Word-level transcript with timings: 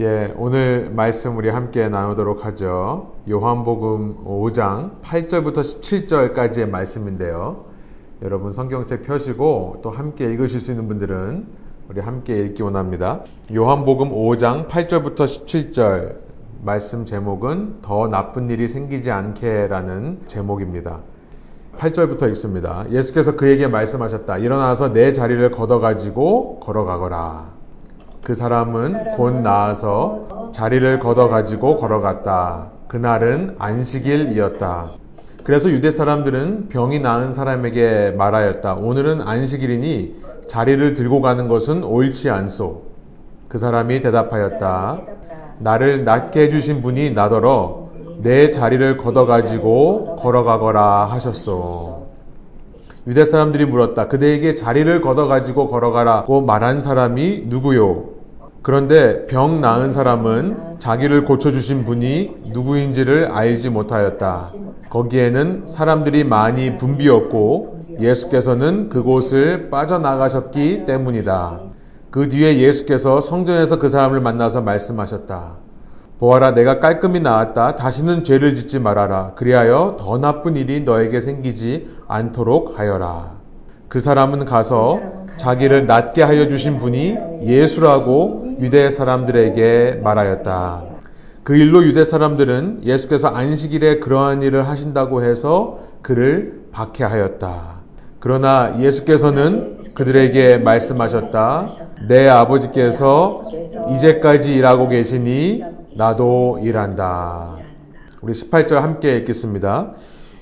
예, 0.00 0.32
오늘 0.38 0.88
말씀 0.88 1.36
우리 1.36 1.50
함께 1.50 1.86
나누도록 1.86 2.46
하죠. 2.46 3.16
요한복음 3.28 4.24
5장 4.24 5.02
8절부터 5.02 5.58
17절까지의 5.58 6.70
말씀인데요. 6.70 7.66
여러분 8.22 8.50
성경책 8.50 9.02
펴시고 9.02 9.80
또 9.82 9.90
함께 9.90 10.24
읽으실 10.24 10.62
수 10.62 10.70
있는 10.70 10.88
분들은 10.88 11.46
우리 11.90 12.00
함께 12.00 12.34
읽기 12.38 12.62
원합니다. 12.62 13.24
요한복음 13.54 14.10
5장 14.10 14.68
8절부터 14.68 15.16
17절 15.16 16.16
말씀 16.62 17.04
제목은 17.04 17.82
더 17.82 18.08
나쁜 18.08 18.48
일이 18.48 18.68
생기지 18.68 19.10
않게라는 19.10 20.22
제목입니다. 20.28 21.00
8절부터 21.76 22.30
읽습니다. 22.30 22.86
예수께서 22.90 23.36
그에게 23.36 23.66
말씀하셨다. 23.66 24.38
일어나서 24.38 24.94
내 24.94 25.12
자리를 25.12 25.50
걷어가지고 25.50 26.60
걸어가거라. 26.60 27.59
그 28.22 28.34
사람은 28.34 29.16
곧 29.16 29.40
나아서 29.40 30.50
자리를 30.52 30.98
걷어가지고 30.98 31.76
걸어갔다. 31.76 32.66
그날은 32.88 33.56
안식일이었다. 33.58 34.84
그래서 35.44 35.70
유대 35.70 35.90
사람들은 35.90 36.68
병이 36.68 37.00
나은 37.00 37.32
사람에게 37.32 38.14
말하였다. 38.16 38.74
오늘은 38.74 39.22
안식일이니 39.22 40.16
자리를 40.48 40.94
들고 40.94 41.22
가는 41.22 41.48
것은 41.48 41.82
옳지 41.82 42.30
않소. 42.30 42.82
그 43.48 43.58
사람이 43.58 44.00
대답하였다. 44.00 45.00
나를 45.58 46.04
낫게 46.04 46.42
해주신 46.42 46.82
분이 46.82 47.12
나더러 47.12 47.88
내 48.22 48.50
자리를 48.50 48.96
걷어가지고 48.98 50.16
걸어가거라 50.16 51.06
하셨소. 51.06 51.99
유대 53.06 53.24
사람들이 53.24 53.64
물었다. 53.64 54.08
그대에게 54.08 54.54
자리를 54.54 55.00
걷어가지고 55.00 55.68
걸어가라고 55.68 56.42
말한 56.42 56.82
사람이 56.82 57.44
누구요? 57.46 58.10
그런데 58.62 59.26
병 59.26 59.62
나은 59.62 59.90
사람은 59.90 60.78
자기를 60.80 61.24
고쳐주신 61.24 61.86
분이 61.86 62.36
누구인지를 62.52 63.30
알지 63.32 63.70
못하였다. 63.70 64.48
거기에는 64.90 65.66
사람들이 65.66 66.24
많이 66.24 66.76
붐비었고 66.76 67.96
예수께서는 68.00 68.90
그곳을 68.90 69.70
빠져나가셨기 69.70 70.84
때문이다. 70.84 71.60
그 72.10 72.28
뒤에 72.28 72.58
예수께서 72.58 73.20
성전에서 73.22 73.78
그 73.78 73.88
사람을 73.88 74.20
만나서 74.20 74.60
말씀하셨다. 74.60 75.69
보아라, 76.20 76.50
내가 76.52 76.80
깔끔히 76.80 77.18
나았다. 77.18 77.76
다시는 77.76 78.24
죄를 78.24 78.54
짓지 78.54 78.78
말아라. 78.78 79.32
그리하여 79.36 79.96
더 79.98 80.18
나쁜 80.18 80.54
일이 80.54 80.82
너에게 80.82 81.22
생기지 81.22 81.88
않도록 82.06 82.78
하여라. 82.78 83.32
그 83.88 84.00
사람은 84.00 84.44
가서 84.44 85.00
자기를 85.38 85.86
낫게 85.86 86.22
하여 86.22 86.46
주신 86.48 86.76
분이 86.76 87.16
예수라고 87.46 88.56
유대 88.60 88.90
사람들에게 88.90 90.00
말하였다. 90.02 90.82
그 91.42 91.56
일로 91.56 91.84
유대 91.84 92.04
사람들은 92.04 92.82
예수께서 92.84 93.28
안식일에 93.28 94.00
그러한 94.00 94.42
일을 94.42 94.68
하신다고 94.68 95.22
해서 95.22 95.78
그를 96.02 96.64
박해하였다. 96.70 97.80
그러나 98.18 98.76
예수께서는 98.78 99.78
그들에게 99.94 100.58
말씀하셨다. 100.58 101.66
내 102.08 102.28
아버지께서 102.28 103.48
이제까지 103.94 104.54
일하고 104.54 104.88
계시니 104.88 105.79
나도 105.96 106.60
일한다. 106.62 107.56
우리 108.22 108.32
18절 108.32 108.74
함께 108.76 109.16
읽겠습니다. 109.16 109.92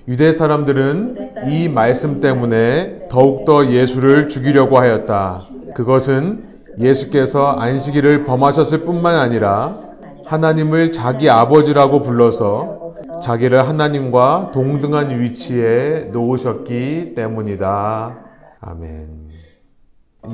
유대 0.09 0.33
사람들은 0.33 1.49
이 1.49 1.69
말씀 1.69 2.21
때문에 2.21 3.09
더욱더 3.09 3.67
예수를 3.67 4.29
죽이려고 4.29 4.79
하였다. 4.79 5.43
그것은 5.75 6.45
예수께서 6.79 7.53
안식일을 7.53 8.25
범하셨을 8.25 8.85
뿐만 8.85 9.17
아니라 9.17 9.77
하나님을 10.25 10.93
자기 10.93 11.29
아버지라고 11.31 12.03
불러서 12.03 12.95
자기를 13.23 13.67
하나님과 13.67 14.51
동등한 14.53 15.21
위치에 15.21 16.11
놓으셨기 16.13 17.15
때문이다. 17.15 18.17
아멘. 18.61 19.29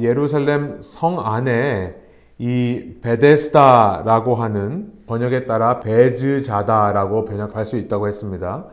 예루살렘 0.00 0.78
성 0.82 1.20
안에 1.20 1.94
이 2.38 2.94
베데스다라고 3.00 4.34
하는 4.34 4.93
번역에 5.06 5.46
따라 5.46 5.80
베즈자다라고 5.80 7.24
번역할 7.24 7.66
수 7.66 7.76
있다고 7.76 8.08
했습니다. 8.08 8.66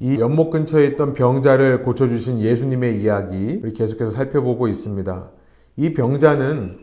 이 0.00 0.18
연못 0.18 0.50
근처에 0.50 0.86
있던 0.88 1.12
병자를 1.12 1.82
고쳐주신 1.82 2.40
예수님의 2.40 3.00
이야기 3.00 3.60
우리 3.62 3.72
계속해서 3.72 4.10
살펴보고 4.10 4.68
있습니다. 4.68 5.24
이 5.76 5.92
병자는 5.94 6.78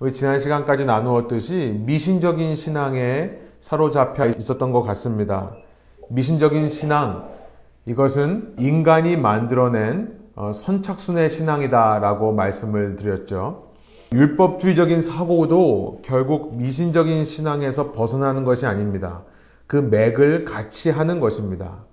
우리 0.00 0.12
지난 0.12 0.38
시간까지 0.38 0.84
나누었듯이 0.84 1.82
미신적인 1.84 2.56
신앙에 2.56 3.38
사로잡혀 3.60 4.26
있었던 4.26 4.72
것 4.72 4.82
같습니다. 4.82 5.52
미신적인 6.10 6.68
신앙, 6.68 7.28
이것은 7.86 8.56
인간이 8.58 9.16
만들어낸 9.16 10.18
어, 10.36 10.52
선착순의 10.52 11.30
신앙이다라고 11.30 12.32
말씀을 12.32 12.96
드렸죠. 12.96 13.63
율법주의적인 14.14 15.02
사고도 15.02 16.00
결국 16.04 16.56
미신적인 16.56 17.24
신앙에서 17.24 17.92
벗어나는 17.92 18.44
것이 18.44 18.64
아닙니다. 18.66 19.22
그 19.66 19.76
맥을 19.76 20.44
같이 20.44 20.90
하는 20.90 21.20
것입니다. 21.20 21.84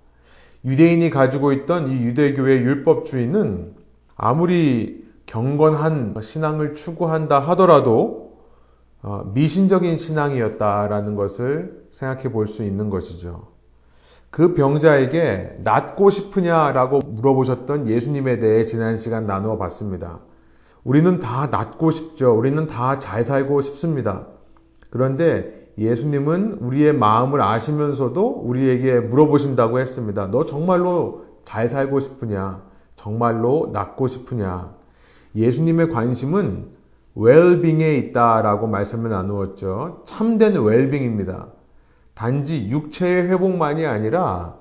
유대인이 0.64 1.10
가지고 1.10 1.52
있던 1.54 1.88
이 1.90 2.04
유대교의 2.04 2.60
율법주의는 2.60 3.74
아무리 4.16 5.04
경건한 5.26 6.16
신앙을 6.22 6.76
추구한다 6.76 7.40
하더라도 7.40 8.38
어, 9.02 9.32
미신적인 9.34 9.98
신앙이었다라는 9.98 11.16
것을 11.16 11.88
생각해 11.90 12.32
볼 12.32 12.48
수 12.48 12.64
있는 12.64 12.92
것이죠. 12.92 13.48
그 14.30 14.54
병자에게 14.54 15.56
낫고 15.64 16.12
싶으냐라고 16.12 17.00
물어보셨던 17.00 17.90
예수님에 17.90 18.38
대해 18.38 18.66
지난 18.66 18.96
시간 18.96 19.26
나누어 19.26 19.58
봤습니다. 19.58 20.20
우리는 20.84 21.20
다 21.20 21.48
낫고 21.52 21.92
싶죠. 21.92 22.38
우리는 22.38 22.68
다 22.68 23.00
잘 23.00 23.24
살고 23.24 23.62
싶습니다. 23.62 24.28
그런데 24.90 25.70
예수님은 25.78 26.58
우리의 26.60 26.94
마음을 26.94 27.42
아시면서도 27.42 28.28
우리에게 28.46 29.00
물어보신다고 29.00 29.80
했습니다. 29.80 30.30
너 30.32 30.46
정말로 30.46 31.26
잘 31.44 31.68
살고 31.68 32.00
싶으냐? 32.00 32.62
정말로 32.96 33.70
낫고 33.72 34.08
싶으냐? 34.08 34.76
예수님의 35.36 35.90
관심은 35.90 36.70
웰빙에 37.16 37.96
있다라고 37.96 38.68
말씀을 38.68 39.10
나누었죠. 39.10 40.04
참된 40.06 40.56
웰빙입니다. 40.56 41.48
단지 42.14 42.68
육체의 42.70 43.30
회복만이 43.30 43.86
아니라 43.86 44.56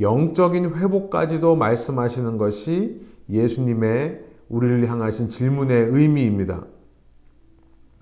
영적인 0.00 0.74
회복까지도 0.74 1.56
말씀하시는 1.56 2.38
것이 2.38 3.00
예수님의 3.28 4.21
우리를 4.52 4.86
향하신 4.88 5.30
질문의 5.30 5.86
의미입니다. 5.90 6.60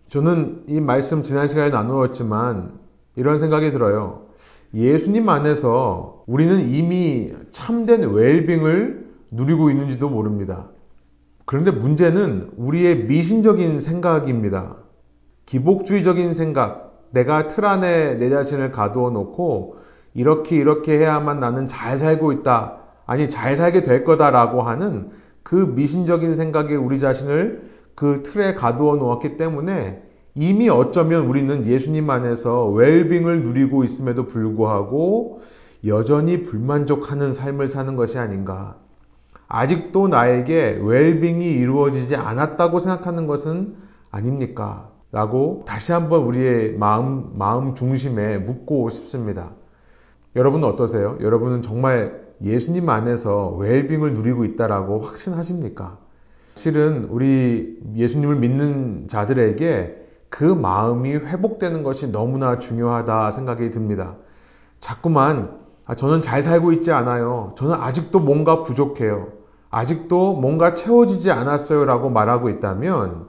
저는 0.08 0.64
이 0.66 0.80
말씀 0.80 1.22
지난 1.22 1.46
시간에 1.46 1.70
나누었지만 1.70 2.72
이런 3.14 3.38
생각이 3.38 3.70
들어요. 3.70 4.26
예수님 4.74 5.28
안에서 5.28 6.24
우리는 6.26 6.68
이미 6.68 7.32
참된 7.52 8.02
웰빙을 8.02 9.10
누리고 9.32 9.70
있는지도 9.70 10.08
모릅니다. 10.08 10.66
그런데 11.46 11.70
문제는 11.70 12.50
우리의 12.56 13.04
미신적인 13.04 13.80
생각입니다. 13.80 14.76
기복주의적인 15.46 16.34
생각, 16.34 17.04
내가 17.10 17.46
틀 17.46 17.64
안에 17.64 18.16
내 18.16 18.28
자신을 18.28 18.72
가두어 18.72 19.10
놓고 19.10 19.76
이렇게 20.14 20.56
이렇게 20.56 20.98
해야만 20.98 21.38
나는 21.38 21.66
잘 21.66 21.96
살고 21.96 22.32
있다. 22.32 22.78
아니, 23.06 23.28
잘 23.28 23.56
살게 23.56 23.82
될 23.82 24.04
거다라고 24.04 24.62
하는 24.62 25.10
그 25.50 25.56
미신적인 25.56 26.36
생각에 26.36 26.76
우리 26.76 27.00
자신을 27.00 27.70
그 27.96 28.22
틀에 28.22 28.54
가두어 28.54 28.94
놓았기 28.94 29.36
때문에 29.36 30.00
이미 30.36 30.68
어쩌면 30.68 31.26
우리는 31.26 31.66
예수님 31.66 32.08
안에서 32.08 32.68
웰빙을 32.68 33.42
누리고 33.42 33.82
있음에도 33.82 34.28
불구하고 34.28 35.40
여전히 35.84 36.44
불만족하는 36.44 37.32
삶을 37.32 37.66
사는 37.66 37.96
것이 37.96 38.16
아닌가. 38.16 38.76
아직도 39.48 40.06
나에게 40.06 40.78
웰빙이 40.80 41.44
이루어지지 41.44 42.14
않았다고 42.14 42.78
생각하는 42.78 43.26
것은 43.26 43.74
아닙니까? 44.12 44.88
라고 45.10 45.64
다시 45.66 45.90
한번 45.90 46.22
우리의 46.22 46.74
마음, 46.74 47.32
마음 47.34 47.74
중심에 47.74 48.38
묻고 48.38 48.88
싶습니다. 48.90 49.50
여러분은 50.36 50.68
어떠세요? 50.68 51.18
여러분은 51.20 51.62
정말 51.62 52.29
예수님 52.42 52.88
안에서 52.88 53.48
웰빙을 53.50 54.14
누리고 54.14 54.44
있다라고 54.44 55.00
확신하십니까? 55.00 55.98
실은 56.54 57.04
우리 57.10 57.78
예수님을 57.94 58.36
믿는 58.36 59.08
자들에게 59.08 59.96
그 60.28 60.44
마음이 60.44 61.14
회복되는 61.14 61.82
것이 61.82 62.10
너무나 62.10 62.58
중요하다 62.58 63.30
생각이 63.30 63.70
듭니다. 63.70 64.16
자꾸만 64.80 65.58
아, 65.86 65.94
저는 65.94 66.22
잘 66.22 66.42
살고 66.42 66.72
있지 66.72 66.92
않아요. 66.92 67.52
저는 67.56 67.74
아직도 67.74 68.20
뭔가 68.20 68.62
부족해요. 68.62 69.28
아직도 69.70 70.34
뭔가 70.34 70.74
채워지지 70.74 71.30
않았어요. 71.30 71.84
라고 71.84 72.10
말하고 72.10 72.48
있다면 72.48 73.26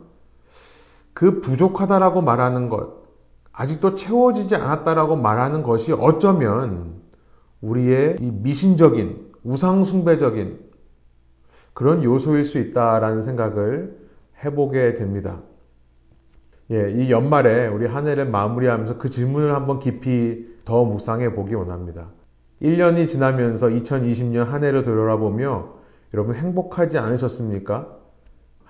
그 1.13 1.42
부족하다라고 1.42 2.22
말하는 2.22 2.69
것, 2.69 3.02
아직도 3.52 3.96
채워지지 3.96 4.56
않았다라고 4.56 5.16
말하는 5.18 5.63
것이 5.63 5.92
어쩌면 5.94 7.00
우리의 7.62 8.18
이 8.19 8.31
미신적인 8.31 9.31
우상숭배적인 9.44 10.60
그런 11.74 12.04
요소일 12.04 12.44
수 12.44 12.60
있다라는 12.60 13.22
생각을 13.22 13.98
해보게 14.44 14.94
됩니다. 14.94 15.42
예, 16.72 16.90
이 16.92 17.12
연말에 17.12 17.68
우리 17.68 17.86
한 17.86 18.08
해를 18.08 18.25
마무리하면서 18.30 18.98
그 18.98 19.10
질문을 19.10 19.54
한번 19.54 19.80
깊이 19.80 20.48
더 20.63 20.86
묵상해 20.86 21.34
보기 21.34 21.54
원합니다. 21.54 22.10
1년이 22.62 23.08
지나면서 23.08 23.68
2020년 23.68 24.46
한 24.46 24.63
해를 24.63 24.84
돌아보며 24.84 25.74
여러분 26.13 26.36
행복하지 26.36 26.98
않으셨습니까? 26.98 27.88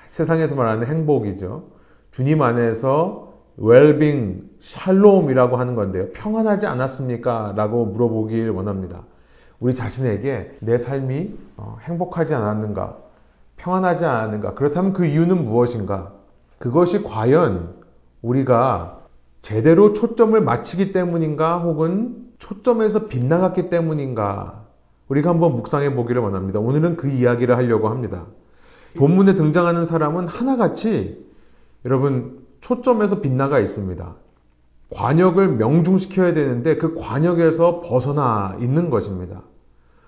세상에서 0.07 0.55
말하는 0.55 0.87
행복이죠. 0.87 1.69
주님 2.11 2.41
안에서 2.41 3.30
웰빙, 3.57 4.49
샬롬이라고 4.59 5.57
하는 5.57 5.75
건데요. 5.75 6.09
평안하지 6.13 6.67
않았습니까? 6.67 7.53
라고 7.55 7.85
물어보길 7.85 8.49
원합니다. 8.49 9.03
우리 9.59 9.75
자신에게 9.75 10.57
내 10.59 10.77
삶이 10.77 11.37
어, 11.57 11.77
행복하지 11.81 12.33
않았는가? 12.33 12.97
평안하지 13.57 14.05
않았는가? 14.05 14.53
그렇다면 14.55 14.93
그 14.93 15.05
이유는 15.05 15.45
무엇인가? 15.45 16.13
그것이 16.57 17.03
과연 17.03 17.75
우리가 18.21 18.99
제대로 19.41 19.93
초점을 19.93 20.39
맞추기 20.39 20.91
때문인가? 20.91 21.59
혹은 21.59 22.31
초점에서 22.39 23.07
빗나갔기 23.07 23.69
때문인가? 23.69 24.61
우리가 25.07 25.29
한번 25.29 25.55
묵상해 25.57 25.93
보기를 25.93 26.21
원합니다. 26.21 26.59
오늘은 26.59 26.97
그 26.97 27.09
이야기를 27.09 27.55
하려고 27.57 27.89
합니다. 27.89 28.25
본문에 28.97 29.35
등장하는 29.35 29.85
사람은 29.85 30.27
하나같이 30.27 31.25
여러분 31.85 32.40
초점에서 32.61 33.21
빗나가 33.21 33.59
있습니다. 33.59 34.15
관역을 34.93 35.49
명중시켜야 35.49 36.33
되는데 36.33 36.77
그 36.77 36.95
관역에서 36.95 37.81
벗어나 37.81 38.55
있는 38.59 38.89
것입니다. 38.89 39.41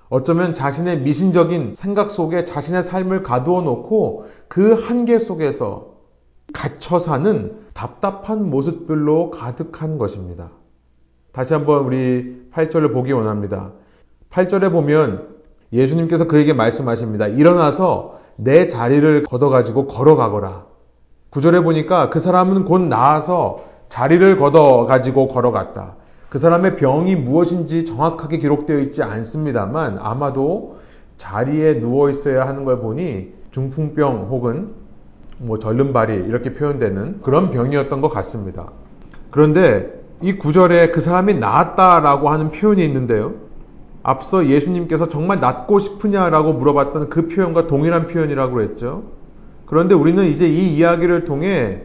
어쩌면 0.10 0.54
자신의 0.54 1.02
미신적인 1.02 1.74
생각 1.76 2.12
속에 2.12 2.46
자신의 2.46 2.84
삶을 2.84 3.24
가두어 3.24 3.62
놓고 3.62 4.26
그 4.48 4.74
한계 4.74 5.18
속에서 5.18 5.94
갇혀 6.54 7.00
사는 7.00 7.58
답답한 7.74 8.50
모습들로 8.50 9.32
가득한 9.32 9.98
것입니다. 9.98 10.52
다시 11.32 11.54
한번 11.54 11.86
우리 11.86 12.48
8절을 12.52 12.94
보기 12.94 13.12
원합니다. 13.12 13.72
8절에 14.30 14.72
보면 14.72 15.30
예수님께서 15.72 16.28
그에게 16.28 16.54
말씀하십니다. 16.54 17.28
일어나서 17.28 18.20
내 18.36 18.68
자리를 18.68 19.24
걷어가지고 19.24 19.88
걸어가거라. 19.88 20.73
9절에 21.34 21.64
보니까 21.64 22.10
그 22.10 22.20
사람은 22.20 22.66
곧 22.66 22.80
나아서 22.80 23.66
자리를 23.88 24.38
걷어 24.38 24.86
가지고 24.86 25.28
걸어갔다. 25.28 25.96
그 26.30 26.38
사람의 26.38 26.76
병이 26.76 27.16
무엇인지 27.16 27.86
정확하게 27.86 28.38
기록되어 28.38 28.80
있지 28.80 29.04
않습니다만 29.04 29.98
아마도 30.00 30.78
자리에 31.18 31.80
누워 31.80 32.10
있어야 32.10 32.48
하는 32.48 32.66
걸 32.66 32.80
보니 32.80 33.34
중풍병 33.52 34.28
혹은 34.30 34.74
뭐 35.40 35.60
절름발이 35.60 36.14
이렇게 36.14 36.54
표현되는 36.54 37.22
그런 37.22 37.50
병이었던 37.50 38.02
것 38.02 38.10
같습니다. 38.10 38.72
그런데 39.32 40.02
이 40.22 40.38
구절에 40.38 40.92
그 40.92 41.02
사람이 41.02 41.36
나았다라고 41.36 42.30
하는 42.30 42.52
표현이 42.52 42.84
있는데요. 42.86 43.34
앞서 44.04 44.48
예수님께서 44.48 45.10
정말 45.10 45.40
낫고 45.40 45.80
싶으냐라고 45.80 46.54
물어봤던 46.54 47.10
그 47.10 47.28
표현과 47.28 47.68
동일한 47.68 48.08
표현이라고 48.08 48.62
했죠. 48.62 49.04
그런데 49.74 49.96
우리는 49.96 50.24
이제 50.26 50.48
이 50.48 50.76
이야기를 50.76 51.26
통해 51.26 51.82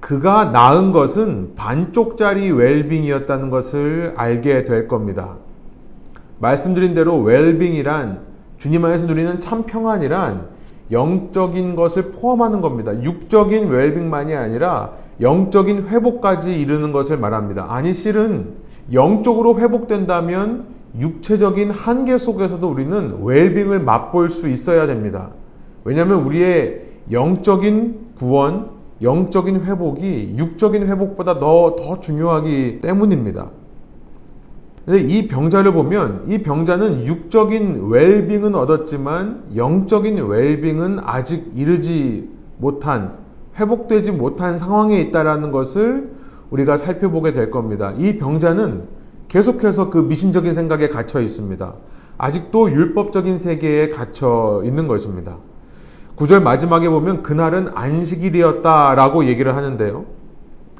그가 0.00 0.46
낳은 0.46 0.92
것은 0.92 1.52
반쪽짜리 1.54 2.50
웰빙이었다는 2.50 3.50
것을 3.50 4.14
알게 4.16 4.64
될 4.64 4.88
겁니다. 4.88 5.34
말씀드린 6.38 6.94
대로 6.94 7.18
웰빙이란 7.18 8.20
주님 8.56 8.86
안에서 8.86 9.04
누리는 9.04 9.40
참 9.40 9.64
평안이란 9.64 10.46
영적인 10.90 11.76
것을 11.76 12.12
포함하는 12.12 12.62
겁니다. 12.62 12.94
육적인 13.02 13.68
웰빙만이 13.68 14.34
아니라 14.34 14.92
영적인 15.20 15.88
회복까지 15.88 16.58
이르는 16.58 16.90
것을 16.90 17.18
말합니다. 17.18 17.66
아니 17.68 17.92
실은 17.92 18.54
영적으로 18.94 19.60
회복된다면 19.60 20.64
육체적인 20.98 21.70
한계 21.70 22.16
속에서도 22.16 22.66
우리는 22.66 23.18
웰빙을 23.22 23.80
맛볼 23.80 24.30
수 24.30 24.48
있어야 24.48 24.86
됩니다. 24.86 25.32
왜냐하면 25.84 26.24
우리의 26.24 26.89
영적인 27.10 28.12
구원, 28.16 28.70
영적인 29.02 29.64
회복이 29.64 30.34
육적인 30.36 30.86
회복보다 30.86 31.38
더, 31.38 31.74
더 31.76 32.00
중요하기 32.00 32.80
때문입니다. 32.80 33.50
근데 34.84 35.00
이 35.02 35.28
병자를 35.28 35.72
보면 35.72 36.24
이 36.28 36.38
병자는 36.42 37.06
육적인 37.06 37.88
웰빙은 37.88 38.54
얻었지만 38.54 39.44
영적인 39.54 40.18
웰빙은 40.24 41.00
아직 41.02 41.52
이르지 41.54 42.28
못한 42.58 43.18
회복되지 43.58 44.12
못한 44.12 44.58
상황에 44.58 45.00
있다라는 45.00 45.50
것을 45.50 46.10
우리가 46.50 46.76
살펴보게 46.76 47.32
될 47.32 47.50
겁니다. 47.50 47.94
이 47.98 48.18
병자는 48.18 48.84
계속해서 49.28 49.90
그 49.90 49.98
미신적인 49.98 50.52
생각에 50.52 50.88
갇혀 50.88 51.20
있습니다. 51.20 51.74
아직도 52.18 52.70
율법적인 52.72 53.38
세계에 53.38 53.90
갇혀 53.90 54.62
있는 54.64 54.88
것입니다. 54.88 55.36
9절 56.20 56.42
마지막에 56.42 56.90
보면 56.90 57.22
그날은 57.22 57.70
안식일이었다라고 57.74 59.24
얘기를 59.24 59.56
하는데요. 59.56 60.04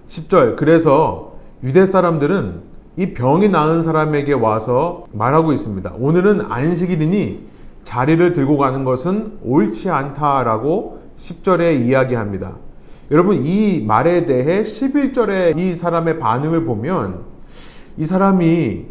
10절 0.07 0.57
그래서 0.57 1.37
유대 1.63 1.87
사람들은 1.87 2.61
이 2.99 3.15
병이 3.15 3.49
나은 3.49 3.81
사람에게 3.81 4.35
와서 4.35 5.07
말하고 5.13 5.55
있습니다. 5.55 5.95
오늘은 5.99 6.53
안식일이니 6.53 7.49
자리를 7.85 8.33
들고 8.35 8.59
가는 8.59 8.85
것은 8.85 9.39
옳지 9.43 9.89
않다라고 9.89 11.01
10절에 11.17 11.87
이야기합니다. 11.87 12.57
여러분 13.11 13.47
이 13.47 13.81
말에 13.81 14.27
대해 14.27 14.63
11절에 14.63 15.59
이 15.59 15.75
사람의 15.75 16.19
반응을 16.19 16.67
보면 16.67 17.21
이 17.97 18.05
사람이 18.05 18.85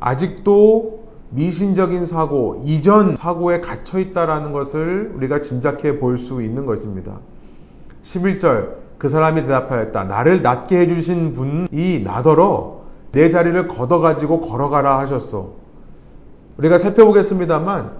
아직도 0.00 0.93
미신적인 1.30 2.06
사고, 2.06 2.62
이전 2.64 3.16
사고에 3.16 3.60
갇혀 3.60 3.98
있다라는 3.98 4.52
것을 4.52 5.12
우리가 5.16 5.40
짐작해 5.40 5.98
볼 5.98 6.18
수 6.18 6.42
있는 6.42 6.66
것입니다. 6.66 7.18
11절, 8.02 8.74
그 8.98 9.08
사람이 9.08 9.42
대답하였다. 9.42 10.04
나를 10.04 10.42
낫게 10.42 10.78
해주신 10.80 11.32
분이 11.34 12.02
나더러 12.04 12.82
내 13.12 13.30
자리를 13.30 13.68
걷어가지고 13.68 14.40
걸어가라 14.40 14.98
하셨소. 15.00 15.54
우리가 16.58 16.78
살펴보겠습니다만, 16.78 17.90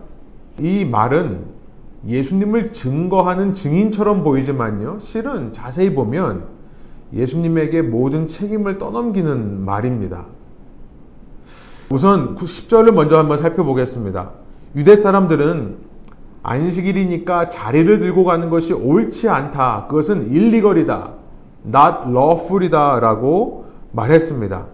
이 0.61 0.85
말은 0.85 1.45
예수님을 2.07 2.73
증거하는 2.73 3.55
증인처럼 3.55 4.23
보이지만요, 4.23 4.99
실은 5.01 5.53
자세히 5.53 5.95
보면 5.95 6.45
예수님에게 7.13 7.83
모든 7.83 8.27
책임을 8.27 8.79
떠넘기는 8.79 9.65
말입니다. 9.65 10.27
우선 11.95 12.35
10절을 12.35 12.91
먼저 12.91 13.17
한번 13.17 13.39
살펴보겠습니다. 13.39 14.31
유대 14.75 14.97
사람들은 14.97 15.77
안식일이니까 16.43 17.51
자리를 17.51 18.01
들고 18.01 18.25
가는 18.25 18.51
것이 18.51 18.73
옳지 18.73 19.29
않다. 19.29 19.87
그것은 19.87 20.33
일리거리다. 20.33 21.13
not 21.69 22.09
lawful이다. 22.09 22.99
라고 22.99 23.67
말했습니다. 23.93 24.67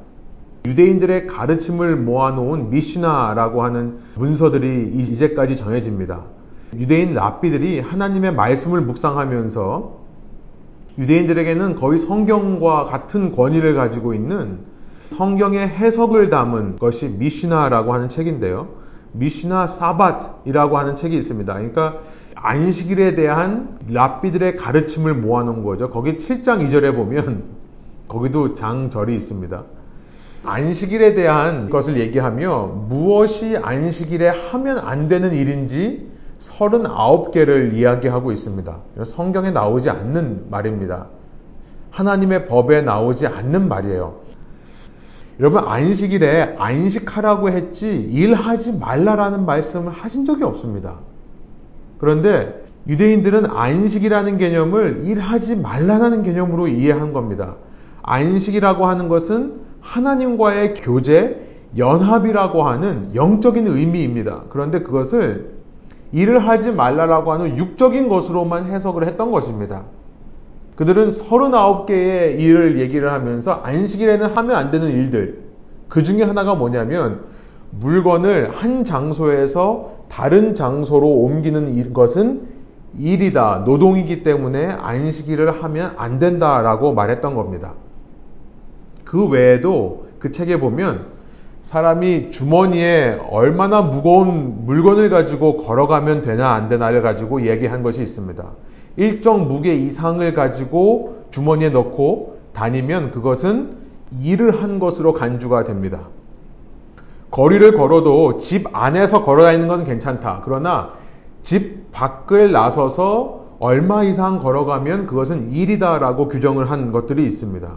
유대인들의 0.64 1.26
가르침을 1.26 1.96
모아놓은 1.96 2.70
미시나라고 2.70 3.64
하는 3.64 3.98
문서들이 4.14 4.90
이제까지 4.94 5.56
전해집니다. 5.56 6.22
유대인 6.74 7.12
랍비들이 7.12 7.80
하나님의 7.80 8.32
말씀을 8.32 8.80
묵상하면서 8.80 9.98
유대인들에게는 10.96 11.74
거의 11.74 11.98
성경과 11.98 12.84
같은 12.84 13.32
권위를 13.32 13.74
가지고 13.74 14.14
있는 14.14 14.69
성경의 15.10 15.68
해석을 15.68 16.30
담은 16.30 16.76
것이 16.76 17.08
미시나라고 17.08 17.92
하는 17.92 18.08
책인데요. 18.08 18.68
미시나 19.12 19.66
사밧이라고 19.66 20.78
하는 20.78 20.96
책이 20.96 21.16
있습니다. 21.16 21.52
그러니까 21.52 21.98
안식일에 22.36 23.14
대한 23.14 23.76
랍비들의 23.90 24.56
가르침을 24.56 25.14
모아놓은 25.14 25.62
거죠. 25.62 25.90
거기 25.90 26.16
7장 26.16 26.66
2절에 26.66 26.94
보면 26.94 27.44
거기도 28.08 28.54
장절이 28.54 29.14
있습니다. 29.14 29.62
안식일에 30.44 31.14
대한 31.14 31.68
것을 31.68 31.98
얘기하며 31.98 32.86
무엇이 32.88 33.58
안식일에 33.58 34.28
하면 34.28 34.78
안 34.78 35.06
되는 35.06 35.34
일인지 35.34 36.08
39개를 36.38 37.74
이야기하고 37.74 38.32
있습니다. 38.32 38.74
성경에 39.04 39.50
나오지 39.50 39.90
않는 39.90 40.46
말입니다. 40.50 41.08
하나님의 41.90 42.46
법에 42.46 42.80
나오지 42.80 43.26
않는 43.26 43.68
말이에요. 43.68 44.29
여러분 45.40 45.66
안식일에 45.66 46.56
안식하라고 46.59 47.49
했지 47.49 47.88
일하지 47.90 48.75
말라라는 48.75 49.47
말씀을 49.47 49.90
하신 49.90 50.26
적이 50.26 50.44
없습니다. 50.44 50.97
그런데 51.97 52.62
유대인들은 52.87 53.47
안식이라는 53.47 54.37
개념을 54.37 55.04
일하지 55.06 55.56
말라는 55.56 56.23
개념으로 56.23 56.68
이해한 56.68 57.14
겁니다. 57.14 57.56
안식이라고 58.02 58.85
하는 58.85 59.09
것은 59.09 59.61
하나님과의 59.80 60.75
교제, 60.75 61.40
연합이라고 61.75 62.62
하는 62.62 63.14
영적인 63.14 63.66
의미입니다. 63.66 64.42
그런데 64.50 64.80
그것을 64.80 65.54
일을 66.12 66.47
하지 66.47 66.70
말라라고 66.70 67.32
하는 67.32 67.56
육적인 67.56 68.09
것으로만 68.11 68.66
해석을 68.66 69.06
했던 69.06 69.30
것입니다. 69.30 69.85
그들은 70.80 71.10
39개의 71.10 72.40
일을 72.40 72.80
얘기를 72.80 73.12
하면서 73.12 73.52
안식일에는 73.52 74.34
하면 74.34 74.56
안 74.56 74.70
되는 74.70 74.88
일들, 74.88 75.42
그 75.90 76.02
중에 76.02 76.22
하나가 76.22 76.54
뭐냐면 76.54 77.22
물건을 77.68 78.52
한 78.52 78.82
장소에서 78.84 80.06
다른 80.08 80.54
장소로 80.54 81.06
옮기는 81.06 81.92
것은 81.92 82.49
일이다, 82.99 83.64
노동이기 83.66 84.22
때문에 84.22 84.68
안식일을 84.68 85.62
하면 85.62 85.92
안 85.99 86.18
된다라고 86.18 86.94
말했던 86.94 87.34
겁니다. 87.34 87.75
그 89.04 89.28
외에도 89.28 90.06
그 90.18 90.32
책에 90.32 90.58
보면 90.60 91.08
사람이 91.60 92.30
주머니에 92.30 93.18
얼마나 93.30 93.82
무거운 93.82 94.64
물건을 94.64 95.10
가지고 95.10 95.58
걸어가면 95.58 96.22
되나 96.22 96.54
안 96.54 96.70
되나를 96.70 97.02
가지고 97.02 97.42
얘기한 97.46 97.82
것이 97.82 98.00
있습니다. 98.00 98.50
일정 98.97 99.49
무게 99.49 99.75
이상을 99.76 100.32
가지고 100.35 101.25
주머니에 101.30 101.70
넣고 101.70 102.38
다니면 102.52 103.11
그것은 103.11 103.76
일을 104.23 104.62
한 104.62 104.78
것으로 104.78 105.12
간주가 105.12 105.64
됩니다. 105.64 106.09
거리를 107.30 107.73
걸어도 107.73 108.38
집 108.38 108.66
안에서 108.73 109.23
걸어 109.23 109.44
다니는 109.44 109.68
건 109.68 109.85
괜찮다. 109.85 110.42
그러나 110.44 110.94
집 111.42 111.92
밖을 111.92 112.52
나서서 112.52 113.40
얼마 113.61 114.02
이상 114.02 114.38
걸어가면 114.38 115.06
그것은 115.06 115.52
일이다라고 115.52 116.28
규정을 116.28 116.70
한 116.70 116.92
것들이 116.92 117.23
있습니다. 117.25 117.68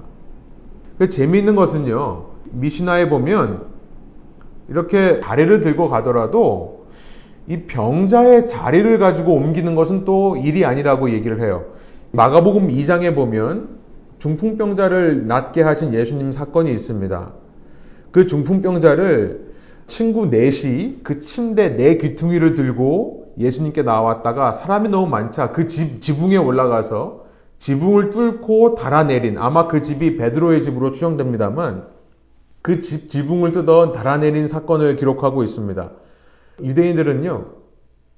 그 0.98 1.10
재미있는 1.10 1.56
것은요, 1.56 2.26
미시나에 2.52 3.10
보면 3.10 3.66
이렇게 4.70 5.20
다리를 5.20 5.60
들고 5.60 5.88
가더라도 5.88 6.83
이 7.48 7.64
병자의 7.64 8.48
자리를 8.48 8.98
가지고 9.00 9.34
옮기는 9.34 9.76
것은 9.76 10.06
또 10.06 10.38
일이 10.38 10.66
아니라고 10.66 11.12
얘기를 11.12 11.42
해요. 11.42 11.66
마가복음 12.12 12.70
2장에 12.70 13.16
보면 13.16 13.82
중풍병자를 14.20 15.28
낫게 15.28 15.62
하신 15.62 15.94
예수님 15.94 16.32
사건이 16.32 16.72
있습니다. 16.72 17.34
그 18.12 18.28
중풍병자를 18.28 19.54
친구 19.88 20.28
넷이 20.28 21.00
그 21.04 21.20
침대 21.20 21.76
네 21.76 21.98
귀퉁이를 21.98 22.54
들고 22.54 23.34
예수님께 23.38 23.82
나왔다가 23.82 24.54
사람이 24.54 24.90
너무 24.90 25.08
많자 25.08 25.52
그 25.52 25.68
집, 25.68 26.02
지붕에 26.02 26.38
올라가서 26.38 27.26
지붕을 27.58 28.10
뚫고 28.10 28.76
달아내린 28.76 29.38
아마 29.38 29.68
그 29.68 29.82
집이 29.82 30.18
베드로의 30.18 30.64
집으로 30.64 30.92
추정됩니다만 30.92 31.88
그 32.62 32.80
집 32.80 33.10
지붕을 33.10 33.52
뜯어 33.52 33.92
달아내린 33.92 34.48
사건을 34.48 34.96
기록하고 34.96 35.44
있습니다. 35.44 35.92
유대인들은요 36.62 37.46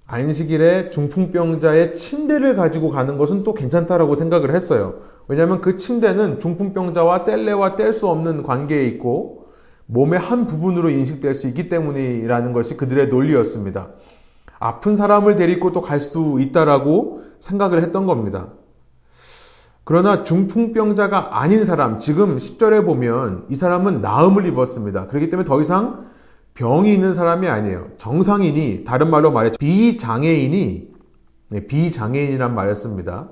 안식일에 0.08 0.90
중풍병자의 0.90 1.96
침대를 1.96 2.56
가지고 2.56 2.92
가는 2.92 3.18
것은 3.18 3.44
또 3.44 3.54
괜찮다라고 3.54 4.16
생각을 4.16 4.54
했어요. 4.54 5.02
왜냐하면 5.28 5.62
그 5.62 5.78
침대는 5.78 6.40
중풍병자와 6.40 7.24
뗄래와 7.24 7.76
뗄 7.76 7.94
수 7.94 8.08
없는 8.08 8.44
관계에 8.44 8.86
있고 8.86 9.48
몸의 9.88 10.20
한 10.20 10.46
부분으로 10.46 10.90
인식될 10.90 11.34
수 11.34 11.48
있기 11.48 11.70
때문이라는 11.70 12.54
것이 12.54 12.78
그들의 12.78 13.08
논리였습니다. 13.08 13.90
아픈 14.60 14.96
사람을 14.96 15.36
데리고 15.36 15.72
또 15.72 15.82
갈 15.82 16.00
수 16.02 16.38
있다라고 16.40 17.24
생각을 17.40 17.82
했던 17.82 18.06
겁니다. 18.06 18.50
그러나 19.84 20.24
중풍병자가 20.24 21.40
아닌 21.40 21.64
사람, 21.66 22.00
지금 22.00 22.38
10절에 22.38 22.86
보면 22.86 23.46
이 23.50 23.56
사람은 23.56 24.02
나음을 24.02 24.46
입었습니다. 24.48 25.08
그렇기 25.08 25.30
때문에 25.30 25.46
더 25.46 25.62
이상 25.62 26.06
병이 26.56 26.94
있는 26.94 27.14
사람이 27.14 27.48
아니에요. 27.48 27.90
정상인이, 27.98 28.86
다른 28.86 29.10
말로 29.10 29.32
말해 29.32 29.52
비장애인이, 29.60 30.88
네, 31.50 31.68
비장애인이란 31.68 32.56
말이었습니다. 32.56 33.30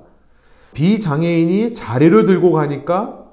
비장애인이 0.74 1.74
자리를 1.74 2.25
들고 2.25 2.51
가니까 2.51 3.25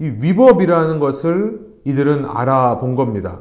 이 0.00 0.04
위법이라는 0.04 0.98
것을 0.98 1.60
이들은 1.84 2.26
알아본 2.26 2.96
겁니다. 2.96 3.40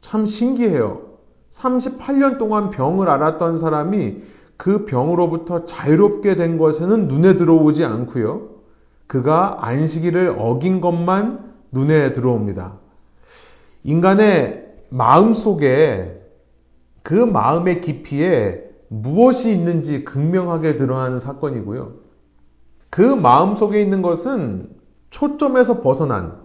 참 0.00 0.26
신기해요. 0.26 1.02
38년 1.50 2.38
동안 2.38 2.70
병을 2.70 3.08
앓았던 3.08 3.58
사람이 3.58 4.22
그 4.56 4.84
병으로부터 4.84 5.64
자유롭게 5.64 6.36
된 6.36 6.58
것에는 6.58 7.08
눈에 7.08 7.34
들어오지 7.34 7.84
않고요. 7.84 8.50
그가 9.06 9.58
안식일을 9.60 10.36
어긴 10.38 10.80
것만 10.80 11.54
눈에 11.72 12.12
들어옵니다. 12.12 12.83
인간의 13.84 14.66
마음 14.88 15.34
속에 15.34 16.20
그 17.02 17.14
마음의 17.14 17.82
깊이에 17.82 18.64
무엇이 18.88 19.52
있는지 19.52 20.04
극명하게 20.04 20.76
드러나는 20.76 21.20
사건이고요. 21.20 21.92
그 22.90 23.02
마음 23.02 23.54
속에 23.54 23.80
있는 23.80 24.02
것은 24.02 24.70
초점에서 25.10 25.80
벗어난, 25.80 26.38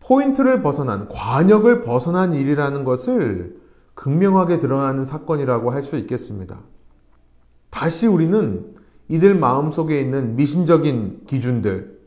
포인트를 0.00 0.62
벗어난, 0.62 1.08
관역을 1.08 1.80
벗어난 1.80 2.34
일이라는 2.34 2.84
것을 2.84 3.58
극명하게 3.94 4.60
드러나는 4.60 5.04
사건이라고 5.04 5.70
할 5.72 5.82
수 5.82 5.96
있겠습니다. 5.96 6.60
다시 7.70 8.06
우리는 8.06 8.76
이들 9.08 9.34
마음 9.34 9.72
속에 9.72 10.00
있는 10.00 10.36
미신적인 10.36 11.22
기준들, 11.26 11.98